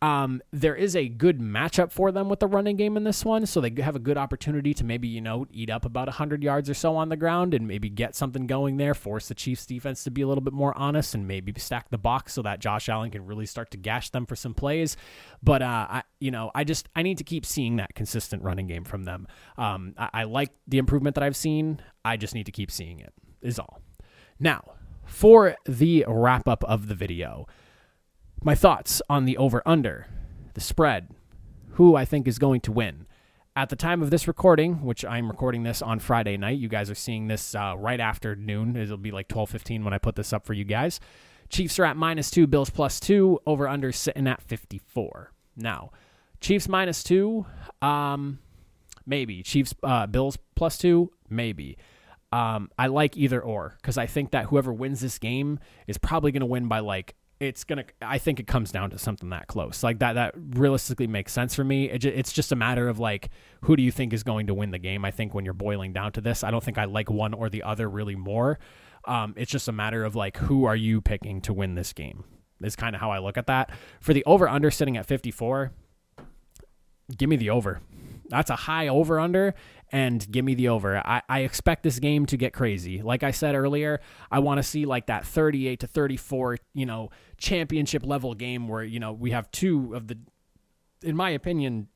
um, 0.00 0.40
there 0.52 0.76
is 0.76 0.94
a 0.94 1.08
good 1.08 1.40
matchup 1.40 1.90
for 1.90 2.12
them 2.12 2.28
with 2.28 2.38
the 2.38 2.46
running 2.46 2.76
game 2.76 2.96
in 2.96 3.02
this 3.02 3.24
one, 3.24 3.46
so 3.46 3.60
they 3.60 3.82
have 3.82 3.96
a 3.96 4.00
good 4.00 4.16
opportunity 4.16 4.72
to 4.74 4.84
maybe 4.84 5.08
you 5.08 5.20
know 5.20 5.46
eat 5.50 5.70
up 5.70 5.84
about 5.84 6.06
100 6.06 6.42
yards 6.42 6.70
or 6.70 6.74
so 6.74 6.94
on 6.96 7.08
the 7.08 7.16
ground 7.16 7.52
and 7.52 7.66
maybe 7.66 7.88
get 7.88 8.14
something 8.14 8.46
going 8.46 8.76
there, 8.76 8.94
force 8.94 9.26
the 9.26 9.34
Chiefs 9.34 9.66
defense 9.66 10.04
to 10.04 10.10
be 10.10 10.22
a 10.22 10.28
little 10.28 10.42
bit 10.42 10.52
more 10.52 10.76
honest 10.78 11.14
and 11.14 11.26
maybe 11.26 11.52
stack 11.56 11.90
the 11.90 11.98
box 11.98 12.32
so 12.32 12.42
that 12.42 12.60
Josh 12.60 12.88
Allen 12.88 13.10
can 13.10 13.26
really 13.26 13.46
start 13.46 13.72
to 13.72 13.76
gash 13.76 14.10
them 14.10 14.24
for 14.24 14.36
some 14.36 14.54
plays. 14.54 14.96
But 15.42 15.62
uh, 15.62 15.86
I, 15.90 16.02
you 16.20 16.30
know, 16.30 16.52
I 16.54 16.62
just 16.62 16.88
I 16.94 17.02
need 17.02 17.18
to 17.18 17.24
keep 17.24 17.44
seeing 17.44 17.76
that 17.76 17.94
consistent 17.94 18.44
running 18.44 18.68
game 18.68 18.84
from 18.84 19.04
them. 19.04 19.26
Um, 19.56 19.94
I, 19.98 20.10
I 20.12 20.24
like 20.24 20.50
the 20.68 20.78
improvement 20.78 21.16
that 21.16 21.24
I've 21.24 21.36
seen. 21.36 21.82
I 22.04 22.16
just 22.16 22.34
need 22.34 22.46
to 22.46 22.52
keep 22.52 22.70
seeing 22.70 23.00
it. 23.00 23.12
Is 23.42 23.58
all. 23.58 23.80
Now 24.38 24.62
for 25.08 25.56
the 25.64 26.04
wrap 26.06 26.46
up 26.46 26.62
of 26.64 26.86
the 26.86 26.94
video 26.94 27.46
my 28.42 28.54
thoughts 28.54 29.02
on 29.08 29.24
the 29.24 29.36
over 29.36 29.62
under, 29.66 30.06
the 30.54 30.60
spread, 30.60 31.08
who 31.72 31.96
I 31.96 32.04
think 32.04 32.28
is 32.28 32.38
going 32.38 32.60
to 32.62 32.72
win. 32.72 33.06
At 33.56 33.70
the 33.70 33.76
time 33.76 34.02
of 34.02 34.10
this 34.10 34.28
recording, 34.28 34.84
which 34.84 35.04
I'm 35.04 35.28
recording 35.28 35.64
this 35.64 35.82
on 35.82 35.98
Friday 35.98 36.36
night, 36.36 36.58
you 36.58 36.68
guys 36.68 36.90
are 36.90 36.94
seeing 36.94 37.26
this 37.26 37.54
uh, 37.54 37.74
right 37.76 37.98
after 37.98 38.36
noon. 38.36 38.76
It'll 38.76 38.96
be 38.96 39.10
like 39.10 39.28
12:15 39.28 39.82
when 39.82 39.92
I 39.92 39.98
put 39.98 40.14
this 40.14 40.32
up 40.32 40.46
for 40.46 40.52
you 40.52 40.64
guys. 40.64 41.00
Chiefs 41.48 41.78
are 41.78 41.84
at 41.84 41.96
minus 41.96 42.30
two, 42.30 42.46
Bills 42.46 42.70
plus 42.70 43.00
two, 43.00 43.40
over 43.46 43.66
under 43.66 43.90
sitting 43.90 44.28
at 44.28 44.42
54. 44.42 45.32
Now, 45.56 45.90
Chiefs 46.40 46.68
minus 46.68 47.02
two, 47.02 47.46
um, 47.82 48.38
maybe. 49.06 49.42
Chiefs, 49.42 49.74
uh, 49.82 50.06
Bills 50.06 50.38
plus 50.54 50.78
two, 50.78 51.10
maybe. 51.28 51.76
Um, 52.30 52.70
I 52.78 52.88
like 52.88 53.16
either 53.16 53.40
or 53.40 53.76
because 53.80 53.96
I 53.96 54.06
think 54.06 54.32
that 54.32 54.46
whoever 54.46 54.72
wins 54.72 55.00
this 55.00 55.18
game 55.18 55.58
is 55.86 55.96
probably 55.96 56.30
going 56.30 56.40
to 56.40 56.46
win 56.46 56.68
by 56.68 56.80
like 56.80 57.16
it's 57.40 57.62
gonna 57.62 57.84
i 58.02 58.18
think 58.18 58.40
it 58.40 58.46
comes 58.46 58.72
down 58.72 58.90
to 58.90 58.98
something 58.98 59.30
that 59.30 59.46
close. 59.46 59.82
Like 59.82 60.00
that 60.00 60.14
that 60.14 60.34
realistically 60.36 61.06
makes 61.06 61.32
sense 61.32 61.54
for 61.54 61.64
me. 61.64 61.88
It, 61.88 62.04
it's 62.04 62.32
just 62.32 62.52
a 62.52 62.56
matter 62.56 62.88
of 62.88 62.98
like 62.98 63.30
who 63.62 63.76
do 63.76 63.82
you 63.82 63.92
think 63.92 64.12
is 64.12 64.22
going 64.22 64.48
to 64.48 64.54
win 64.54 64.70
the 64.70 64.78
game? 64.78 65.04
I 65.04 65.10
think 65.10 65.34
when 65.34 65.44
you're 65.44 65.54
boiling 65.54 65.92
down 65.92 66.12
to 66.12 66.20
this 66.20 66.42
i 66.42 66.50
don't 66.50 66.62
think 66.62 66.78
i 66.78 66.84
like 66.84 67.10
one 67.10 67.34
or 67.34 67.48
the 67.48 67.62
other 67.62 67.88
really 67.88 68.16
more. 68.16 68.58
Um, 69.04 69.34
it's 69.36 69.50
just 69.50 69.68
a 69.68 69.72
matter 69.72 70.04
of 70.04 70.16
like 70.16 70.36
who 70.36 70.64
are 70.64 70.76
you 70.76 71.00
picking 71.00 71.40
to 71.42 71.52
win 71.52 71.74
this 71.74 71.92
game 71.92 72.24
is 72.62 72.74
kind 72.74 72.94
of 72.94 73.00
how 73.00 73.10
i 73.10 73.18
look 73.18 73.36
at 73.36 73.46
that. 73.46 73.70
For 74.00 74.12
the 74.12 74.24
over 74.24 74.48
under 74.48 74.70
sitting 74.70 74.96
at 74.96 75.06
54 75.06 75.72
give 77.16 77.28
me 77.28 77.36
the 77.36 77.50
over 77.50 77.80
that's 78.28 78.50
a 78.50 78.56
high 78.56 78.88
over 78.88 79.18
under 79.18 79.54
and 79.90 80.30
give 80.30 80.44
me 80.44 80.54
the 80.54 80.68
over. 80.68 80.98
I, 80.98 81.22
I 81.28 81.40
expect 81.40 81.82
this 81.82 81.98
game 81.98 82.26
to 82.26 82.36
get 82.36 82.52
crazy. 82.52 83.02
Like 83.02 83.22
I 83.22 83.30
said 83.30 83.54
earlier, 83.54 84.00
I 84.30 84.40
want 84.40 84.58
to 84.58 84.62
see 84.62 84.84
like 84.84 85.06
that 85.06 85.26
38 85.26 85.80
to 85.80 85.86
34, 85.86 86.58
you 86.74 86.86
know, 86.86 87.10
championship 87.38 88.04
level 88.04 88.34
game 88.34 88.68
where, 88.68 88.84
you 88.84 89.00
know, 89.00 89.12
we 89.12 89.30
have 89.30 89.50
two 89.50 89.94
of 89.94 90.08
the, 90.08 90.18
in 91.02 91.16
my 91.16 91.30
opinion, 91.30 91.88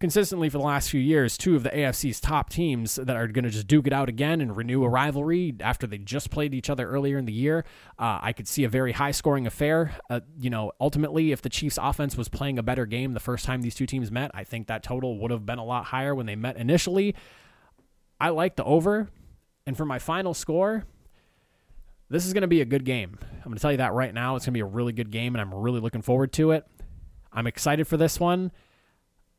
consistently 0.00 0.48
for 0.48 0.58
the 0.58 0.64
last 0.64 0.90
few 0.90 1.00
years, 1.00 1.36
two 1.36 1.54
of 1.54 1.62
the 1.62 1.70
AFC's 1.70 2.20
top 2.20 2.48
teams 2.48 2.96
that 2.96 3.16
are 3.16 3.28
going 3.28 3.44
to 3.44 3.50
just 3.50 3.66
duke 3.66 3.86
it 3.86 3.92
out 3.92 4.08
again 4.08 4.40
and 4.40 4.56
renew 4.56 4.82
a 4.82 4.88
rivalry 4.88 5.54
after 5.60 5.86
they 5.86 5.98
just 5.98 6.30
played 6.30 6.54
each 6.54 6.70
other 6.70 6.88
earlier 6.88 7.18
in 7.18 7.26
the 7.26 7.32
year. 7.32 7.64
Uh, 7.98 8.18
I 8.22 8.32
could 8.32 8.48
see 8.48 8.64
a 8.64 8.68
very 8.68 8.92
high 8.92 9.10
scoring 9.10 9.46
affair. 9.46 9.94
Uh, 10.08 10.20
you 10.40 10.48
know, 10.48 10.72
ultimately, 10.80 11.32
if 11.32 11.42
the 11.42 11.50
Chiefs' 11.50 11.78
offense 11.80 12.16
was 12.16 12.28
playing 12.28 12.58
a 12.58 12.62
better 12.62 12.86
game 12.86 13.12
the 13.12 13.20
first 13.20 13.44
time 13.44 13.60
these 13.60 13.74
two 13.74 13.86
teams 13.86 14.10
met, 14.10 14.30
I 14.32 14.42
think 14.42 14.66
that 14.68 14.82
total 14.82 15.18
would 15.18 15.30
have 15.30 15.44
been 15.44 15.58
a 15.58 15.64
lot 15.64 15.84
higher 15.84 16.14
when 16.14 16.26
they 16.26 16.36
met 16.36 16.56
initially. 16.56 17.14
I 18.18 18.30
like 18.30 18.56
the 18.56 18.64
over. 18.64 19.08
And 19.66 19.76
for 19.76 19.84
my 19.84 19.98
final 19.98 20.32
score, 20.32 20.84
this 22.08 22.26
is 22.26 22.32
going 22.32 22.40
to 22.42 22.48
be 22.48 22.62
a 22.62 22.64
good 22.64 22.84
game. 22.84 23.18
I'm 23.20 23.44
going 23.44 23.54
to 23.54 23.60
tell 23.60 23.70
you 23.70 23.76
that 23.78 23.92
right 23.92 24.12
now. 24.12 24.34
It's 24.34 24.46
going 24.46 24.54
to 24.54 24.56
be 24.56 24.62
a 24.62 24.64
really 24.64 24.92
good 24.92 25.10
game, 25.10 25.34
and 25.34 25.42
I'm 25.42 25.54
really 25.54 25.80
looking 25.80 26.02
forward 26.02 26.32
to 26.32 26.52
it. 26.52 26.66
I'm 27.32 27.46
excited 27.46 27.86
for 27.86 27.96
this 27.96 28.18
one. 28.18 28.50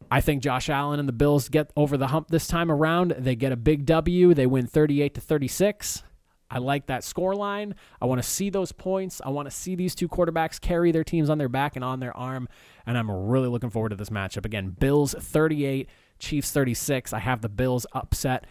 I 0.09 0.21
think 0.21 0.43
Josh 0.43 0.69
Allen 0.69 0.99
and 0.99 1.07
the 1.07 1.13
Bills 1.13 1.49
get 1.49 1.71
over 1.75 1.97
the 1.97 2.07
hump 2.07 2.29
this 2.29 2.47
time 2.47 2.71
around. 2.71 3.15
They 3.17 3.35
get 3.35 3.51
a 3.51 3.57
big 3.57 3.85
W. 3.85 4.33
They 4.33 4.45
win 4.45 4.67
38 4.67 5.13
to 5.15 5.21
36. 5.21 6.03
I 6.51 6.57
like 6.57 6.87
that 6.87 7.05
score 7.05 7.33
line. 7.33 7.75
I 8.01 8.05
want 8.05 8.21
to 8.21 8.27
see 8.27 8.49
those 8.49 8.73
points. 8.73 9.21
I 9.23 9.29
want 9.29 9.49
to 9.49 9.55
see 9.55 9.75
these 9.75 9.95
two 9.95 10.09
quarterbacks 10.09 10.59
carry 10.59 10.91
their 10.91 11.05
teams 11.05 11.29
on 11.29 11.37
their 11.37 11.47
back 11.47 11.77
and 11.77 11.85
on 11.85 12.01
their 12.01 12.15
arm. 12.15 12.49
And 12.85 12.97
I'm 12.97 13.09
really 13.09 13.47
looking 13.47 13.69
forward 13.69 13.89
to 13.89 13.95
this 13.95 14.09
matchup. 14.09 14.45
Again, 14.45 14.75
Bills 14.77 15.15
38, 15.17 15.87
Chiefs 16.19 16.51
36. 16.51 17.13
I 17.13 17.19
have 17.19 17.41
the 17.41 17.47
Bills 17.47 17.85
upset 17.93 18.45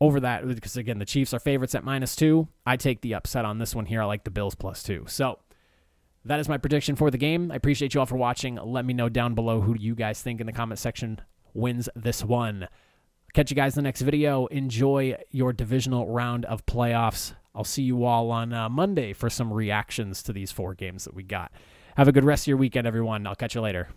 over 0.00 0.18
that 0.20 0.48
because, 0.48 0.78
again, 0.78 0.98
the 0.98 1.04
Chiefs 1.04 1.34
are 1.34 1.38
favorites 1.38 1.74
at 1.74 1.84
minus 1.84 2.16
two. 2.16 2.48
I 2.64 2.78
take 2.78 3.02
the 3.02 3.14
upset 3.14 3.44
on 3.44 3.58
this 3.58 3.74
one 3.74 3.84
here. 3.84 4.00
I 4.00 4.06
like 4.06 4.24
the 4.24 4.30
Bills 4.30 4.54
plus 4.54 4.82
two. 4.82 5.04
So 5.06 5.38
that 6.24 6.40
is 6.40 6.48
my 6.48 6.58
prediction 6.58 6.96
for 6.96 7.10
the 7.10 7.18
game. 7.18 7.50
I 7.50 7.56
appreciate 7.56 7.94
you 7.94 8.00
all 8.00 8.06
for 8.06 8.16
watching. 8.16 8.56
Let 8.56 8.84
me 8.84 8.94
know 8.94 9.08
down 9.08 9.34
below 9.34 9.60
who 9.60 9.74
you 9.76 9.94
guys 9.94 10.22
think 10.22 10.40
in 10.40 10.46
the 10.46 10.52
comment 10.52 10.78
section 10.78 11.20
wins 11.54 11.88
this 11.94 12.24
one. 12.24 12.68
Catch 13.34 13.50
you 13.50 13.56
guys 13.56 13.76
in 13.76 13.82
the 13.82 13.88
next 13.88 14.02
video. 14.02 14.46
Enjoy 14.46 15.16
your 15.30 15.52
divisional 15.52 16.08
round 16.08 16.44
of 16.44 16.66
playoffs. 16.66 17.34
I'll 17.54 17.64
see 17.64 17.82
you 17.82 18.04
all 18.04 18.30
on 18.30 18.52
uh, 18.52 18.68
Monday 18.68 19.12
for 19.12 19.30
some 19.30 19.52
reactions 19.52 20.22
to 20.24 20.32
these 20.32 20.52
four 20.52 20.74
games 20.74 21.04
that 21.04 21.14
we 21.14 21.22
got. 21.22 21.52
Have 21.96 22.08
a 22.08 22.12
good 22.12 22.24
rest 22.24 22.44
of 22.44 22.48
your 22.48 22.56
weekend, 22.56 22.86
everyone. 22.86 23.26
I'll 23.26 23.34
catch 23.34 23.54
you 23.54 23.60
later. 23.60 23.88